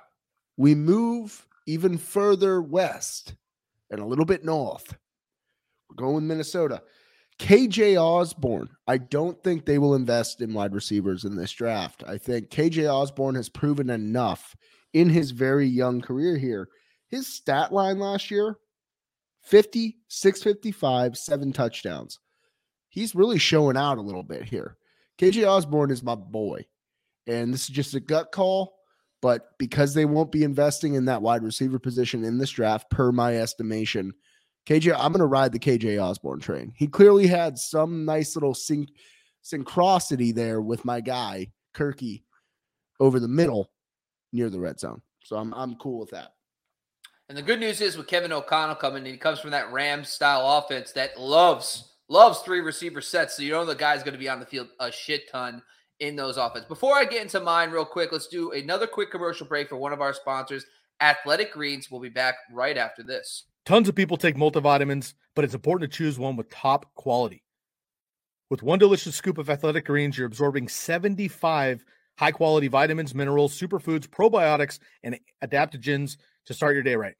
we 0.57 0.75
move 0.75 1.45
even 1.67 1.97
further 1.97 2.61
west 2.61 3.35
and 3.89 3.99
a 3.99 4.05
little 4.05 4.25
bit 4.25 4.43
north. 4.43 4.97
We're 5.89 5.95
going 5.95 6.27
Minnesota. 6.27 6.81
KJ 7.39 8.01
Osborn. 8.01 8.69
I 8.87 8.97
don't 8.97 9.41
think 9.43 9.65
they 9.65 9.77
will 9.77 9.93
invest 9.93 10.41
in 10.41 10.53
wide 10.53 10.73
receivers 10.73 11.23
in 11.23 11.35
this 11.35 11.51
draft. 11.51 12.03
I 12.07 12.17
think 12.17 12.49
KJ 12.49 12.91
Osborn 12.91 13.35
has 13.35 13.47
proven 13.47 13.89
enough 13.89 14.55
in 14.93 15.09
his 15.09 15.31
very 15.31 15.67
young 15.67 16.01
career 16.01 16.37
here. 16.37 16.69
His 17.09 17.27
stat 17.27 17.71
line 17.71 17.99
last 17.99 18.31
year 18.31 18.57
50, 19.43 19.97
655, 20.07 21.17
seven 21.17 21.53
touchdowns. 21.53 22.19
He's 22.89 23.15
really 23.15 23.37
showing 23.37 23.77
out 23.77 23.97
a 23.97 24.01
little 24.01 24.23
bit 24.23 24.43
here. 24.43 24.77
KJ 25.19 25.47
Osborn 25.47 25.91
is 25.91 26.03
my 26.03 26.15
boy. 26.15 26.65
And 27.27 27.53
this 27.53 27.63
is 27.63 27.69
just 27.69 27.93
a 27.93 27.99
gut 27.99 28.31
call. 28.31 28.76
But 29.21 29.57
because 29.57 29.93
they 29.93 30.05
won't 30.05 30.31
be 30.31 30.43
investing 30.43 30.93
in 30.93 31.05
that 31.05 31.21
wide 31.21 31.43
receiver 31.43 31.79
position 31.79 32.23
in 32.23 32.37
this 32.37 32.51
draft, 32.51 32.89
per 32.91 33.11
my 33.11 33.37
estimation, 33.37 34.13
KJ, 34.67 34.93
I'm 34.93 35.11
going 35.11 35.19
to 35.19 35.25
ride 35.25 35.53
the 35.53 35.59
KJ 35.59 36.01
Osborn 36.01 36.39
train. 36.39 36.73
He 36.75 36.87
clearly 36.87 37.25
had 37.25 37.57
some 37.57 38.05
nice 38.05 38.35
little 38.35 38.53
syn- 38.53 38.89
synchronicity 39.43 40.35
there 40.35 40.61
with 40.61 40.85
my 40.85 41.01
guy, 41.01 41.51
Kirky, 41.75 42.23
over 42.99 43.19
the 43.19 43.27
middle 43.27 43.71
near 44.33 44.49
the 44.49 44.59
red 44.59 44.79
zone. 44.79 45.01
So 45.23 45.37
I'm 45.37 45.53
I'm 45.53 45.75
cool 45.75 45.99
with 45.99 46.11
that. 46.11 46.33
And 47.29 47.37
the 47.37 47.41
good 47.41 47.59
news 47.59 47.81
is 47.81 47.97
with 47.97 48.07
Kevin 48.07 48.31
O'Connell 48.31 48.75
coming, 48.75 49.05
he 49.05 49.17
comes 49.17 49.39
from 49.39 49.51
that 49.51 49.71
Rams 49.71 50.09
style 50.09 50.57
offense 50.57 50.91
that 50.93 51.19
loves 51.19 51.93
loves 52.09 52.39
three 52.39 52.61
receiver 52.61 53.01
sets. 53.01 53.35
So 53.35 53.43
you 53.43 53.51
know 53.51 53.65
the 53.65 53.75
guy's 53.75 54.03
going 54.03 54.13
to 54.13 54.19
be 54.19 54.29
on 54.29 54.39
the 54.39 54.45
field 54.45 54.69
a 54.79 54.91
shit 54.91 55.29
ton 55.29 55.61
in 55.99 56.15
those 56.15 56.37
offense. 56.37 56.65
Before 56.65 56.95
I 56.95 57.05
get 57.05 57.21
into 57.21 57.39
mine, 57.39 57.71
real 57.71 57.85
quick, 57.85 58.11
let's 58.11 58.27
do 58.27 58.51
another 58.51 58.87
quick 58.87 59.11
commercial 59.11 59.47
break 59.47 59.69
for 59.69 59.77
one 59.77 59.93
of 59.93 60.01
our 60.01 60.13
sponsors, 60.13 60.65
Athletic 61.01 61.53
Greens. 61.53 61.89
We'll 61.89 62.01
be 62.01 62.09
back 62.09 62.35
right 62.51 62.77
after 62.77 63.03
this. 63.03 63.45
Tons 63.65 63.89
of 63.89 63.95
people 63.95 64.17
take 64.17 64.35
multivitamins, 64.35 65.13
but 65.35 65.43
it's 65.43 65.53
important 65.53 65.91
to 65.91 65.97
choose 65.97 66.17
one 66.17 66.35
with 66.35 66.49
top 66.49 66.93
quality. 66.95 67.43
With 68.49 68.63
one 68.63 68.79
delicious 68.79 69.15
scoop 69.15 69.37
of 69.37 69.49
Athletic 69.49 69.85
Greens, 69.85 70.17
you're 70.17 70.27
absorbing 70.27 70.69
75 70.69 71.83
high 72.17 72.31
quality 72.31 72.67
vitamins, 72.67 73.13
minerals, 73.13 73.59
superfoods, 73.59 74.07
probiotics, 74.07 74.79
and 75.03 75.19
adaptogens 75.43 76.17
to 76.45 76.53
start 76.53 76.73
your 76.73 76.83
day 76.83 76.95
right. 76.95 77.15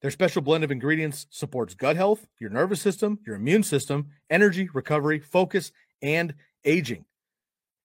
Their 0.00 0.10
special 0.10 0.42
blend 0.42 0.64
of 0.64 0.70
ingredients 0.70 1.26
supports 1.30 1.74
gut 1.74 1.96
health, 1.96 2.26
your 2.40 2.50
nervous 2.50 2.80
system, 2.80 3.18
your 3.26 3.36
immune 3.36 3.62
system, 3.62 4.08
energy, 4.30 4.68
recovery, 4.74 5.20
focus, 5.20 5.72
and 6.00 6.34
aging. 6.64 7.04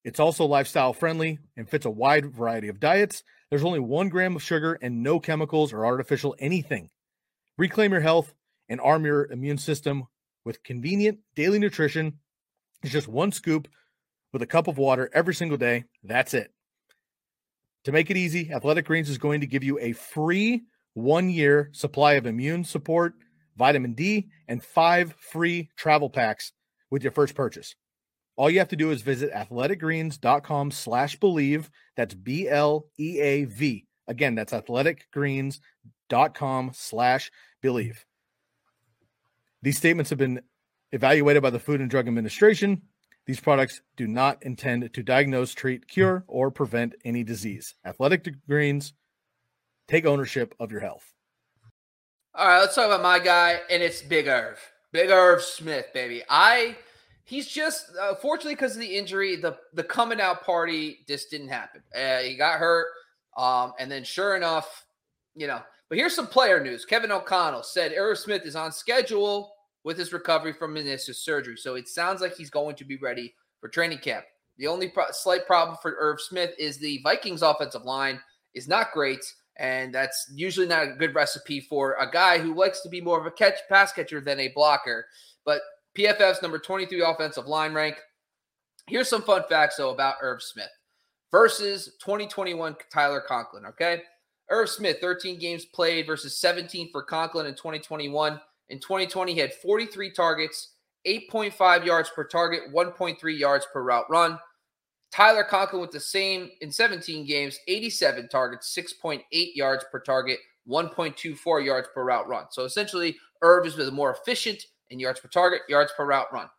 It's 0.07 0.21
also 0.21 0.45
lifestyle 0.45 0.93
friendly 0.93 1.37
and 1.57 1.67
fits 1.67 1.85
a 1.85 1.89
wide 1.89 2.33
variety 2.33 2.69
of 2.69 2.79
diets. 2.79 3.23
There's 3.49 3.65
only 3.65 3.81
one 3.81 4.07
gram 4.07 4.37
of 4.37 4.41
sugar 4.41 4.79
and 4.81 5.03
no 5.03 5.19
chemicals 5.19 5.73
or 5.73 5.85
artificial 5.85 6.33
anything. 6.39 6.89
Reclaim 7.57 7.91
your 7.91 7.99
health 7.99 8.33
and 8.69 8.79
arm 8.79 9.03
your 9.03 9.29
immune 9.29 9.57
system 9.57 10.05
with 10.45 10.63
convenient 10.63 11.19
daily 11.35 11.59
nutrition. 11.59 12.19
It's 12.83 12.93
just 12.93 13.09
one 13.09 13.33
scoop 13.33 13.67
with 14.31 14.41
a 14.41 14.47
cup 14.47 14.69
of 14.69 14.77
water 14.77 15.09
every 15.13 15.35
single 15.35 15.57
day. 15.57 15.83
That's 16.05 16.33
it. 16.33 16.53
To 17.83 17.91
make 17.91 18.09
it 18.09 18.15
easy, 18.15 18.49
Athletic 18.49 18.85
Greens 18.85 19.09
is 19.09 19.17
going 19.17 19.41
to 19.41 19.47
give 19.47 19.65
you 19.65 19.77
a 19.77 19.91
free 19.91 20.63
one 20.93 21.29
year 21.29 21.69
supply 21.73 22.13
of 22.13 22.25
immune 22.25 22.63
support, 22.63 23.15
vitamin 23.57 23.93
D, 23.93 24.29
and 24.47 24.63
five 24.63 25.15
free 25.19 25.69
travel 25.75 26.09
packs 26.09 26.53
with 26.89 27.03
your 27.03 27.11
first 27.11 27.35
purchase. 27.35 27.75
All 28.37 28.49
you 28.49 28.59
have 28.59 28.69
to 28.69 28.75
do 28.75 28.91
is 28.91 29.01
visit 29.01 29.33
athleticgreens.com 29.33 30.71
slash 30.71 31.19
bleav. 31.19 31.69
That's 31.95 32.13
B 32.13 32.47
L 32.47 32.85
E 32.99 33.19
A 33.19 33.45
V. 33.45 33.87
Again, 34.07 34.35
that's 34.35 34.53
athleticgreens.com 34.53 36.71
slash 36.73 37.31
bleav. 37.63 37.97
These 39.63 39.77
statements 39.77 40.11
have 40.11 40.19
been 40.19 40.41
evaluated 40.91 41.41
by 41.43 41.49
the 41.49 41.59
Food 41.59 41.81
and 41.81 41.89
Drug 41.89 42.07
Administration. 42.07 42.83
These 43.25 43.39
products 43.41 43.81
do 43.97 44.07
not 44.07 44.41
intend 44.43 44.93
to 44.93 45.03
diagnose, 45.03 45.53
treat, 45.53 45.85
cure, 45.87 46.23
or 46.27 46.51
prevent 46.51 46.95
any 47.03 47.23
disease. 47.23 47.73
Athletic 47.85 48.25
Greens, 48.47 48.93
take 49.87 50.05
ownership 50.05 50.53
of 50.59 50.71
your 50.71 50.79
health. 50.79 51.11
All 52.35 52.47
right, 52.47 52.59
let's 52.59 52.75
talk 52.75 52.85
about 52.85 53.01
my 53.01 53.19
guy, 53.19 53.59
and 53.69 53.83
it's 53.83 54.01
Big 54.01 54.27
Irv. 54.27 54.59
Big 54.93 55.09
Irv 55.09 55.41
Smith, 55.41 55.87
baby. 55.93 56.23
I 56.29 56.77
he's 57.27 57.47
just 57.47 57.91
uh, 58.01 58.15
fortunately 58.15 58.55
because 58.55 58.73
of 58.75 58.81
the 58.81 58.97
injury, 58.97 59.35
the 59.35 59.57
the 59.73 59.83
coming 59.83 60.19
out 60.19 60.43
party 60.43 60.99
just 61.07 61.29
didn't 61.29 61.49
happen. 61.49 61.81
Uh, 61.95 62.19
he 62.19 62.35
got 62.35 62.59
hurt, 62.59 62.87
um, 63.37 63.73
and 63.79 63.91
then 63.91 64.03
sure 64.03 64.35
enough, 64.35 64.85
you 65.35 65.45
know. 65.45 65.61
But 65.89 65.97
here's 65.97 66.15
some 66.15 66.27
player 66.27 66.61
news. 66.61 66.83
Kevin 66.83 67.11
O'Connell 67.11 67.63
said 67.63 67.93
Irv 67.95 68.17
Smith 68.17 68.45
is 68.45 68.55
on 68.55 68.71
schedule 68.71 69.53
with 69.83 69.97
his 69.97 70.11
recovery 70.11 70.53
from 70.53 70.73
meniscus 70.73 71.15
surgery, 71.15 71.57
so 71.57 71.75
it 71.75 71.87
sounds 71.87 72.21
like 72.21 72.35
he's 72.35 72.49
going 72.49 72.75
to 72.75 72.85
be 72.85 72.97
ready 72.97 73.33
for 73.59 73.69
training 73.69 73.99
camp. 73.99 74.25
The 74.57 74.67
only 74.67 74.89
pro- 74.89 75.11
slight 75.11 75.45
problem 75.45 75.77
for 75.81 75.95
Irv 75.99 76.19
Smith 76.19 76.53
is 76.57 76.77
the 76.77 76.99
Vikings' 77.03 77.41
offensive 77.41 77.83
line 77.83 78.19
is 78.53 78.67
not 78.67 78.91
great, 78.91 79.23
and 79.57 79.93
that's 79.93 80.31
usually 80.33 80.67
not 80.67 80.83
a 80.83 80.93
good 80.93 81.15
recipe 81.15 81.61
for 81.61 81.95
a 81.99 82.09
guy 82.09 82.39
who 82.39 82.55
likes 82.55 82.81
to 82.81 82.89
be 82.89 83.01
more 83.01 83.19
of 83.19 83.25
a 83.25 83.31
catch 83.31 83.59
pass 83.69 83.93
catcher 83.93 84.19
than 84.19 84.39
a 84.39 84.49
blocker. 84.49 85.05
But 85.45 85.61
PFF's 85.97 86.41
number 86.41 86.59
23 86.59 87.01
offensive 87.01 87.47
line 87.47 87.73
rank. 87.73 87.95
Here's 88.87 89.09
some 89.09 89.23
fun 89.23 89.43
facts, 89.49 89.77
though, 89.77 89.89
about 89.89 90.15
Irv 90.21 90.41
Smith 90.43 90.69
versus 91.31 91.95
2021 91.99 92.75
Tyler 92.93 93.23
Conklin. 93.27 93.65
Okay. 93.65 94.03
Irv 94.49 94.69
Smith, 94.69 94.97
13 95.01 95.39
games 95.39 95.65
played 95.65 96.07
versus 96.07 96.39
17 96.39 96.89
for 96.91 97.03
Conklin 97.03 97.47
in 97.47 97.55
2021. 97.55 98.39
In 98.69 98.79
2020, 98.79 99.33
he 99.33 99.39
had 99.39 99.53
43 99.53 100.11
targets, 100.11 100.75
8.5 101.05 101.85
yards 101.85 102.09
per 102.15 102.23
target, 102.23 102.73
1.3 102.73 103.37
yards 103.37 103.67
per 103.73 103.83
route 103.83 104.05
run. 104.09 104.39
Tyler 105.11 105.43
Conklin 105.43 105.81
with 105.81 105.91
the 105.91 105.99
same 105.99 106.49
in 106.61 106.71
17 106.71 107.25
games, 107.25 107.59
87 107.67 108.29
targets, 108.29 108.77
6.8 108.77 109.21
yards 109.31 109.85
per 109.91 109.99
target, 109.99 110.39
1.24 110.69 111.65
yards 111.65 111.87
per 111.93 112.03
route 112.05 112.27
run. 112.27 112.45
So 112.51 112.63
essentially, 112.65 113.17
Irv 113.41 113.65
is 113.65 113.75
the 113.75 113.91
more 113.91 114.11
efficient 114.11 114.65
in 114.89 114.99
yards 114.99 115.19
per 115.19 115.27
target, 115.27 115.61
yards 115.67 115.91
per 115.95 116.05
route 116.05 116.31
run. 116.31 116.49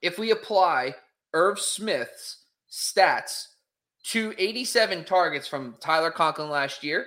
If 0.00 0.18
we 0.18 0.30
apply 0.30 0.94
Irv 1.32 1.58
Smith's 1.58 2.44
stats 2.70 3.46
to 4.04 4.34
87 4.36 5.04
targets 5.04 5.46
from 5.46 5.76
Tyler 5.80 6.10
Conklin 6.10 6.50
last 6.50 6.82
year, 6.82 7.06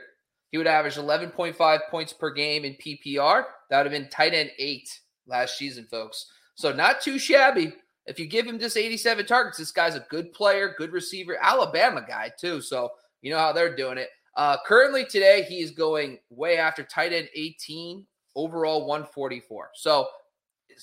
he 0.51 0.57
would 0.57 0.67
average 0.67 0.95
11.5 0.95 1.79
points 1.89 2.13
per 2.13 2.31
game 2.31 2.63
in 2.63 2.75
PPR. 2.75 3.43
That 3.69 3.77
would 3.77 3.91
have 3.91 4.01
been 4.01 4.09
tight 4.09 4.33
end 4.33 4.51
eight 4.57 4.99
last 5.27 5.57
season, 5.57 5.85
folks. 5.91 6.31
So 6.55 6.71
not 6.71 7.01
too 7.01 7.19
shabby. 7.19 7.73
If 8.05 8.19
you 8.19 8.27
give 8.27 8.45
him 8.45 8.59
just 8.59 8.77
87 8.77 9.25
targets, 9.25 9.57
this 9.57 9.71
guy's 9.71 9.95
a 9.95 10.05
good 10.09 10.31
player, 10.31 10.75
good 10.77 10.93
receiver, 10.93 11.37
Alabama 11.41 12.05
guy 12.07 12.31
too. 12.39 12.61
So 12.61 12.91
you 13.21 13.31
know 13.31 13.39
how 13.39 13.51
they're 13.51 13.75
doing 13.75 13.97
it. 13.97 14.09
Uh, 14.35 14.57
currently 14.65 15.05
today, 15.05 15.43
he 15.43 15.61
is 15.61 15.71
going 15.71 16.19
way 16.29 16.57
after 16.57 16.83
tight 16.83 17.13
end 17.13 17.29
18, 17.33 18.05
overall 18.35 18.85
144. 18.85 19.71
So 19.73 20.07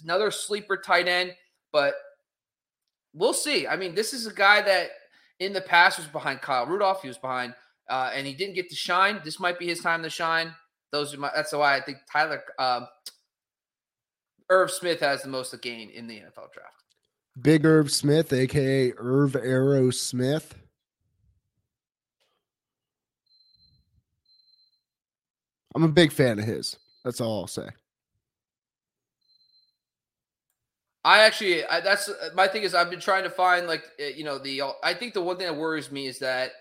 another 0.00 0.30
sleeper 0.30 0.76
tight 0.76 1.08
end, 1.08 1.32
but 1.72 1.94
we'll 3.12 3.34
see. 3.34 3.66
I 3.66 3.76
mean, 3.76 3.94
this 3.94 4.14
is 4.14 4.26
a 4.26 4.32
guy 4.32 4.62
that 4.62 4.90
in 5.40 5.52
the 5.52 5.60
past 5.60 5.98
was 5.98 6.06
behind 6.06 6.40
Kyle 6.40 6.66
Rudolph. 6.66 7.02
He 7.02 7.08
was 7.08 7.18
behind, 7.18 7.54
uh, 7.90 8.10
and 8.14 8.26
he 8.26 8.32
didn't 8.32 8.54
get 8.54 8.70
to 8.70 8.76
shine. 8.76 9.20
This 9.24 9.40
might 9.40 9.58
be 9.58 9.66
his 9.66 9.80
time 9.80 10.02
to 10.02 10.10
shine. 10.10 10.54
Those 10.92 11.14
are 11.14 11.18
my. 11.18 11.30
That's 11.34 11.52
why 11.52 11.76
I 11.76 11.80
think 11.80 11.98
Tyler 12.10 12.42
um, 12.58 12.86
Irv 14.48 14.70
Smith 14.70 15.00
has 15.00 15.22
the 15.22 15.28
most 15.28 15.50
to 15.50 15.56
gain 15.56 15.90
in 15.90 16.06
the 16.06 16.16
NFL 16.16 16.52
draft. 16.52 16.84
Big 17.40 17.64
Irv 17.64 17.90
Smith, 17.90 18.32
aka 18.32 18.92
Irv 18.96 19.36
Arrow 19.36 19.90
Smith. 19.90 20.54
I'm 25.74 25.84
a 25.84 25.88
big 25.88 26.12
fan 26.12 26.38
of 26.38 26.44
his. 26.44 26.76
That's 27.04 27.20
all 27.20 27.40
I'll 27.40 27.46
say. 27.46 27.68
I 31.04 31.20
actually, 31.20 31.64
I, 31.64 31.80
that's 31.80 32.08
uh, 32.08 32.30
my 32.34 32.46
thing 32.46 32.62
is 32.62 32.74
I've 32.74 32.90
been 32.90 33.00
trying 33.00 33.24
to 33.24 33.30
find 33.30 33.66
like 33.66 33.84
uh, 34.00 34.04
you 34.06 34.24
know 34.24 34.38
the. 34.38 34.62
I 34.82 34.94
think 34.94 35.14
the 35.14 35.22
one 35.22 35.36
thing 35.36 35.46
that 35.46 35.56
worries 35.56 35.90
me 35.90 36.06
is 36.06 36.18
that 36.20 36.52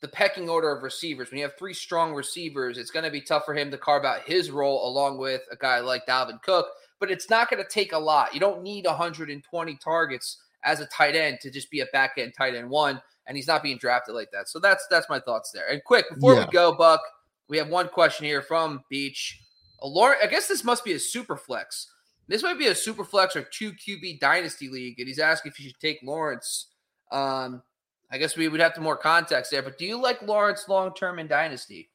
the 0.00 0.08
pecking 0.08 0.48
order 0.48 0.70
of 0.70 0.82
receivers. 0.82 1.30
When 1.30 1.38
you 1.38 1.44
have 1.44 1.56
three 1.56 1.74
strong 1.74 2.12
receivers, 2.12 2.76
it's 2.76 2.90
going 2.90 3.04
to 3.04 3.10
be 3.10 3.20
tough 3.20 3.44
for 3.44 3.54
him 3.54 3.70
to 3.70 3.78
carve 3.78 4.04
out 4.04 4.22
his 4.22 4.50
role 4.50 4.88
along 4.88 5.18
with 5.18 5.42
a 5.50 5.56
guy 5.56 5.78
like 5.78 6.06
Dalvin 6.06 6.42
Cook. 6.42 6.66
But 6.98 7.10
it's 7.10 7.30
not 7.30 7.50
going 7.50 7.62
to 7.62 7.68
take 7.68 7.92
a 7.92 7.98
lot. 7.98 8.34
You 8.34 8.40
don't 8.40 8.62
need 8.62 8.84
120 8.84 9.76
targets 9.76 10.38
as 10.64 10.80
a 10.80 10.86
tight 10.86 11.14
end 11.16 11.38
to 11.40 11.50
just 11.50 11.70
be 11.70 11.80
a 11.80 11.86
back 11.86 12.14
end 12.18 12.32
tight 12.36 12.54
end 12.54 12.68
one, 12.68 13.00
and 13.26 13.36
he's 13.36 13.46
not 13.46 13.62
being 13.62 13.78
drafted 13.78 14.14
like 14.14 14.30
that. 14.32 14.48
So 14.48 14.58
that's 14.58 14.86
that's 14.90 15.08
my 15.08 15.20
thoughts 15.20 15.52
there. 15.52 15.68
And 15.68 15.82
quick 15.84 16.06
before 16.12 16.34
Yeah. 16.34 16.46
we 16.46 16.52
go, 16.52 16.74
Buck, 16.74 17.00
we 17.48 17.56
have 17.58 17.68
one 17.68 17.88
question 17.88 18.26
here 18.26 18.42
from 18.42 18.82
Beach. 18.90 19.40
Lauren, 19.80 20.18
I 20.22 20.26
guess 20.26 20.48
this 20.48 20.64
must 20.64 20.84
be 20.84 20.92
a 20.94 20.98
super 20.98 21.36
flex. 21.36 21.88
This 22.32 22.42
might 22.42 22.58
be 22.58 22.68
a 22.68 22.74
super 22.74 23.04
flex 23.04 23.36
or 23.36 23.42
two 23.42 23.72
QB 23.72 24.18
dynasty 24.18 24.70
league, 24.70 24.98
and 24.98 25.06
he's 25.06 25.18
asking 25.18 25.52
if 25.52 25.60
you 25.60 25.66
should 25.66 25.78
take 25.80 25.98
Lawrence. 26.02 26.68
Um, 27.10 27.62
I 28.10 28.16
guess 28.16 28.38
we 28.38 28.48
would 28.48 28.58
have 28.58 28.72
to 28.72 28.80
more 28.80 28.96
context 28.96 29.50
there. 29.50 29.60
But 29.60 29.76
do 29.76 29.84
you 29.84 30.00
like 30.00 30.22
Lawrence 30.22 30.66
long 30.66 30.94
term 30.94 31.18
in 31.18 31.26
dynasty? 31.26 31.90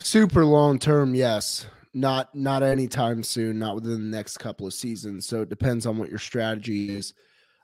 Super 0.00 0.44
long 0.44 0.78
term, 0.78 1.14
yes. 1.14 1.64
Not 1.94 2.34
not 2.34 2.62
anytime 2.62 3.22
soon, 3.22 3.58
not 3.58 3.76
within 3.76 4.10
the 4.10 4.16
next 4.16 4.36
couple 4.36 4.66
of 4.66 4.74
seasons. 4.74 5.26
So 5.26 5.40
it 5.40 5.48
depends 5.48 5.86
on 5.86 5.96
what 5.96 6.10
your 6.10 6.18
strategy 6.18 6.94
is. 6.94 7.14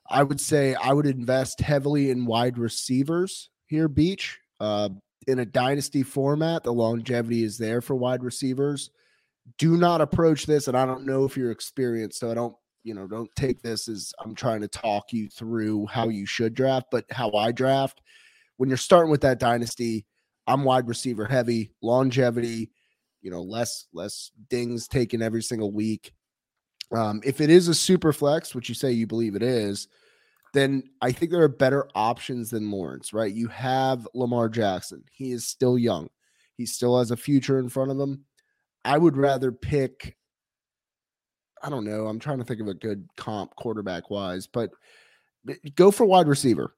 I 0.08 0.22
would 0.22 0.40
say 0.40 0.74
I 0.74 0.94
would 0.94 1.04
invest 1.04 1.60
heavily 1.60 2.10
in 2.10 2.24
wide 2.24 2.56
receivers 2.56 3.50
here, 3.66 3.88
Beach. 3.88 4.38
Uh, 4.58 4.88
in 5.26 5.40
a 5.40 5.44
dynasty 5.44 6.02
format, 6.02 6.62
the 6.62 6.72
longevity 6.72 7.44
is 7.44 7.58
there 7.58 7.82
for 7.82 7.94
wide 7.94 8.24
receivers. 8.24 8.90
Do 9.56 9.76
not 9.76 10.00
approach 10.00 10.46
this, 10.46 10.68
and 10.68 10.76
I 10.76 10.84
don't 10.84 11.06
know 11.06 11.24
if 11.24 11.36
you're 11.36 11.50
experienced, 11.50 12.20
so 12.20 12.30
I 12.30 12.34
don't, 12.34 12.54
you 12.84 12.94
know, 12.94 13.06
don't 13.06 13.30
take 13.36 13.62
this 13.62 13.88
as 13.88 14.12
I'm 14.22 14.34
trying 14.34 14.60
to 14.60 14.68
talk 14.68 15.12
you 15.12 15.28
through 15.28 15.86
how 15.86 16.08
you 16.08 16.26
should 16.26 16.54
draft, 16.54 16.86
but 16.90 17.04
how 17.10 17.32
I 17.32 17.52
draft. 17.52 18.00
When 18.56 18.68
you're 18.68 18.76
starting 18.76 19.10
with 19.10 19.22
that 19.22 19.38
dynasty, 19.38 20.06
I'm 20.46 20.64
wide 20.64 20.88
receiver 20.88 21.24
heavy, 21.24 21.70
longevity, 21.82 22.70
you 23.22 23.30
know, 23.30 23.42
less 23.42 23.86
less 23.92 24.30
dings 24.48 24.88
taken 24.88 25.22
every 25.22 25.42
single 25.42 25.72
week. 25.72 26.12
Um, 26.94 27.20
if 27.24 27.40
it 27.40 27.50
is 27.50 27.68
a 27.68 27.74
super 27.74 28.12
flex, 28.12 28.54
which 28.54 28.68
you 28.68 28.74
say 28.74 28.92
you 28.92 29.06
believe 29.06 29.36
it 29.36 29.42
is, 29.42 29.88
then 30.54 30.84
I 31.02 31.12
think 31.12 31.30
there 31.30 31.42
are 31.42 31.48
better 31.48 31.88
options 31.94 32.50
than 32.50 32.70
Lawrence, 32.70 33.12
right? 33.12 33.32
You 33.32 33.48
have 33.48 34.08
Lamar 34.14 34.48
Jackson. 34.48 35.04
He 35.12 35.32
is 35.32 35.46
still 35.46 35.78
young. 35.78 36.08
He 36.56 36.66
still 36.66 36.98
has 36.98 37.10
a 37.10 37.16
future 37.16 37.58
in 37.58 37.68
front 37.68 37.90
of 37.90 38.00
him. 38.00 38.24
I 38.84 38.96
would 38.98 39.16
rather 39.16 39.52
pick 39.52 40.16
I 41.62 41.70
don't 41.70 41.84
know. 41.84 42.06
I'm 42.06 42.20
trying 42.20 42.38
to 42.38 42.44
think 42.44 42.60
of 42.60 42.68
a 42.68 42.74
good 42.74 43.08
comp 43.16 43.54
quarterback 43.56 44.10
wise, 44.10 44.46
but 44.46 44.70
eh, 45.48 45.54
go 45.74 45.90
for 45.90 46.04
wide 46.06 46.28
receiver. 46.28 46.74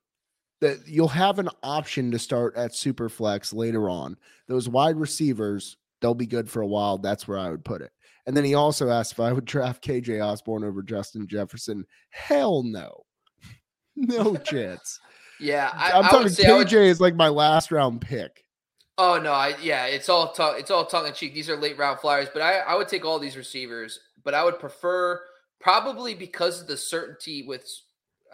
That 0.63 0.87
you'll 0.87 1.09
have 1.09 1.39
an 1.39 1.49
option 1.63 2.11
to 2.13 2.19
start 2.19 2.55
at 2.57 2.75
super 2.75 3.09
flex 3.09 3.53
later 3.53 3.89
on. 3.91 4.17
Those 4.49 4.69
wide 4.69 4.97
receivers, 4.97 5.77
they'll 6.01 6.15
be 6.15 6.27
good 6.27 6.51
for 6.51 6.61
a 6.63 6.67
while. 6.67 6.99
That's 6.99 7.27
where 7.29 7.39
I 7.39 7.51
would 7.51 7.65
put 7.65 7.81
it. 7.83 7.91
And 8.27 8.37
then 8.37 8.45
he 8.45 8.55
also 8.55 8.91
asked 8.91 9.13
if 9.13 9.21
I 9.21 9.33
would 9.33 9.45
draft 9.47 9.83
KJ 9.85 10.23
Osborn 10.25 10.65
over 10.65 10.83
Justin 10.83 11.27
Jefferson. 11.27 11.85
Hell 12.11 12.63
no. 12.63 13.03
No 13.97 14.37
chance. 14.45 14.99
yeah, 15.41 15.71
I, 15.75 15.93
I'm 15.93 16.05
I 16.07 16.09
talking 16.11 16.29
KJ 16.29 16.57
would- 16.59 16.73
is 16.73 17.01
like 17.01 17.15
my 17.17 17.29
last 17.29 17.71
round 17.73 18.01
pick. 18.01 18.45
Oh 18.99 19.19
no, 19.19 19.33
I 19.33 19.55
yeah, 19.63 19.87
it's 19.87 20.09
all 20.09 20.33
tongue, 20.33 20.57
it's 20.59 20.71
all 20.71 20.85
tongue 20.85 21.07
in 21.07 21.15
cheek. 21.15 21.35
These 21.35 21.49
are 21.49 21.57
late 21.57 21.79
round 21.79 22.01
flyers, 22.01 22.29
but 22.33 22.43
I 22.43 22.59
I 22.59 22.75
would 22.75 22.89
take 22.89 23.05
all 23.05 23.19
these 23.19 23.37
receivers, 23.37 23.99
but 24.25 24.35
I 24.35 24.45
would 24.45 24.59
prefer 24.59 25.21
probably 25.61 26.15
because 26.15 26.61
of 26.61 26.67
the 26.67 26.77
certainty 26.77 27.43
with, 27.47 27.67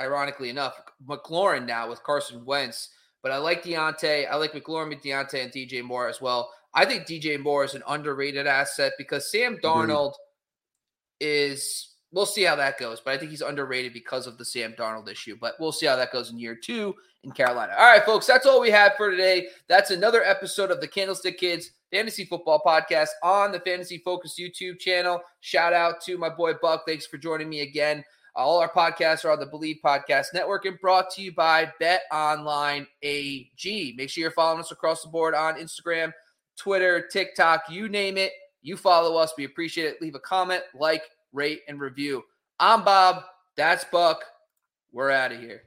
ironically 0.01 0.49
enough, 0.49 0.81
McLaurin 1.07 1.67
now 1.67 1.89
with 1.89 2.03
Carson 2.03 2.45
Wentz. 2.45 2.91
But 3.23 3.33
I 3.33 3.39
like 3.39 3.65
Deontay. 3.65 4.31
I 4.31 4.37
like 4.37 4.53
McLaurin 4.53 4.89
with 4.91 5.03
Deontay 5.03 5.43
and 5.43 5.53
DJ 5.53 5.83
Moore 5.83 6.09
as 6.09 6.21
well. 6.21 6.51
I 6.75 6.85
think 6.85 7.07
DJ 7.07 7.41
Moore 7.41 7.65
is 7.65 7.75
an 7.75 7.83
underrated 7.89 8.47
asset 8.47 8.93
because 8.99 9.31
Sam 9.31 9.59
Darnold 9.63 10.13
is. 11.21 11.96
We'll 12.17 12.25
see 12.25 12.45
how 12.45 12.57
that 12.57 12.79
goes, 12.79 13.03
but 13.05 13.13
I 13.13 13.19
think 13.19 13.31
he's 13.31 13.43
underrated 13.43 13.93
because 13.93 14.27
of 14.27 14.39
the 14.39 14.45
Sam 14.47 14.73
Darnold 14.73 15.07
issue. 15.07 15.37
But 15.39 15.53
we'll 15.61 15.71
see 15.71 15.85
how 15.85 15.97
that 15.97 16.13
goes 16.13 16.31
in 16.31 16.39
year 16.39 16.57
two 16.57 16.95
in 17.25 17.31
Carolina. 17.31 17.75
All 17.77 17.93
right, 17.93 18.03
folks, 18.07 18.27
that's 18.27 18.47
all 18.47 18.59
we 18.59 18.71
have 18.71 18.93
for 18.97 19.11
today. 19.11 19.49
That's 19.69 19.91
another 19.91 20.25
episode 20.25 20.71
of 20.71 20.81
the 20.81 20.89
Candlestick 20.89 21.39
Kids 21.39 21.73
Fantasy 21.93 22.25
Football 22.25 22.63
Podcast 22.65 23.11
on 23.23 23.53
the 23.53 23.61
Fantasy 23.61 23.99
Focus 23.99 24.41
YouTube 24.41 24.79
channel. 24.79 25.21
Shout 25.41 25.75
out 25.75 26.01
to 26.07 26.17
my 26.17 26.31
boy 26.31 26.55
Buck. 26.63 26.85
Thanks 26.87 27.05
for 27.05 27.19
joining 27.19 27.51
me 27.51 27.61
again. 27.61 28.03
All 28.35 28.61
our 28.61 28.73
podcasts 28.73 29.27
are 29.27 29.33
on 29.33 29.39
the 29.39 29.45
Bleav 29.45 29.83
Podcast 29.85 30.33
Network 30.33 30.65
and 30.65 30.81
brought 30.81 31.11
to 31.11 31.23
you 31.23 31.35
by 31.35 31.71
Bet 31.79 32.05
Online 32.11 32.87
AG. 33.03 33.95
Make 33.95 34.09
sure 34.09 34.23
you're 34.23 34.31
following 34.31 34.61
us 34.61 34.73
across 34.73 35.03
the 35.03 35.11
board 35.11 35.35
on 35.35 35.57
Instagram, 35.57 36.15
Twitter, 36.57 37.07
TikTok, 37.13 37.65
you 37.69 37.91
name 37.91 38.17
it. 38.17 38.33
You 38.63 38.79
follow 38.79 39.19
us. 39.19 39.35
We 39.37 39.45
appreciate 39.45 39.85
it. 39.85 40.01
Leave 40.01 40.15
a 40.15 40.21
comment, 40.21 40.63
like, 40.75 41.03
rate, 41.37 41.61
and 41.69 41.79
review. 41.79 42.25
I'm 42.59 42.83
Bob. 42.83 43.23
That's 43.57 43.85
Buck. 43.85 44.25
We're 44.93 45.11
out 45.11 45.33
of 45.33 45.41
here. 45.41 45.63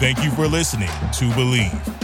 Thank 0.00 0.22
you 0.22 0.30
for 0.32 0.46
listening 0.46 0.88
to 0.88 1.24
Bleav. 1.30 2.03